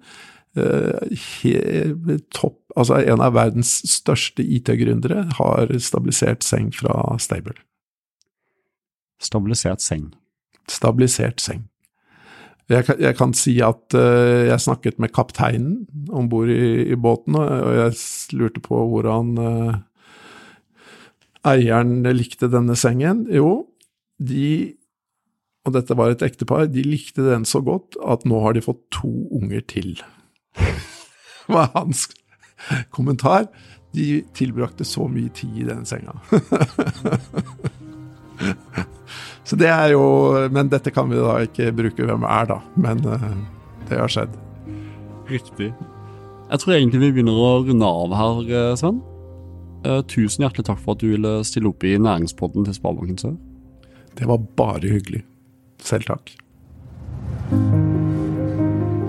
topp, 2.34 2.58
altså 2.76 3.00
en 3.00 3.22
av 3.24 3.34
verdens 3.36 3.78
største 3.88 4.44
IT-gründere 4.44 5.26
har 5.38 5.72
stabilisert 5.82 6.46
seng 6.46 6.70
fra 6.74 7.16
Stable. 7.22 7.56
Stabilisert 9.22 9.82
seng? 9.82 10.12
Stabilisert 10.70 11.42
seng. 11.42 11.66
Jeg 12.68 12.84
kan, 12.84 12.98
jeg 13.00 13.16
kan, 13.16 13.30
si 13.32 13.54
at 13.64 13.96
uh, 13.96 14.44
jeg 14.44 14.60
snakket 14.60 14.98
med 15.00 15.12
kapteinen 15.16 15.86
om 16.12 16.28
bord 16.28 16.50
i, 16.52 16.84
i, 16.92 16.96
båten, 17.00 17.38
og 17.40 17.70
jeg 17.78 17.94
lurte 18.36 18.60
på 18.60 18.82
hvordan 18.90 19.30
uh, 19.40 19.78
eieren 21.48 22.02
likte 22.12 22.50
denne 22.52 22.76
sengen. 22.76 23.24
Jo, 23.32 23.70
de, 24.20 24.76
og 25.64 25.78
dette 25.78 25.96
var 25.96 26.12
et 26.12 26.26
ektepar, 26.26 26.68
de 26.68 26.84
likte 26.84 27.24
den 27.24 27.48
så 27.48 27.62
godt 27.64 27.96
at 28.04 28.28
nå 28.28 28.42
har 28.44 28.58
de 28.58 28.66
fått 28.68 28.84
to 29.00 29.14
unger 29.40 29.64
til. 29.72 29.96
var 31.54 31.70
hans 31.74 32.06
kommentar. 32.90 33.46
De 33.96 34.22
tilbrakte 34.36 34.84
så 34.84 35.08
mye 35.08 35.32
tid 35.34 35.62
i 35.62 35.68
den 35.68 35.86
senga. 35.88 36.18
Så 39.48 39.56
det 39.56 39.70
er 39.72 39.94
jo 39.94 40.02
Men 40.52 40.68
dette 40.68 40.92
kan 40.94 41.08
vi 41.10 41.16
da 41.16 41.38
ikke 41.46 41.72
bruke 41.74 42.04
hvem 42.04 42.26
er, 42.28 42.50
da. 42.50 42.58
Men 42.76 43.00
uh, 43.08 43.30
det 43.88 44.00
har 44.00 44.12
skjedd. 44.12 44.34
Riktig. 45.28 45.72
Jeg 46.48 46.62
tror 46.62 46.74
egentlig 46.76 47.00
vi 47.02 47.12
begynner 47.16 47.36
å 47.36 47.52
runde 47.66 47.88
av 47.88 48.14
her, 48.16 48.38
eh, 48.48 48.74
Sven. 48.80 49.02
Uh, 49.84 50.00
tusen 50.08 50.44
hjertelig 50.44 50.64
takk 50.68 50.80
for 50.80 50.96
at 50.96 51.02
du 51.02 51.10
ville 51.12 51.32
stille 51.48 51.68
opp 51.68 51.84
i 51.84 51.96
næringspodden 52.00 52.64
til 52.68 52.76
Sparebanken 52.76 53.20
Sør. 53.20 53.36
Det 54.16 54.28
var 54.28 54.40
bare 54.56 54.88
hyggelig. 54.88 55.22
Selv 55.84 56.08
takk. 56.08 56.32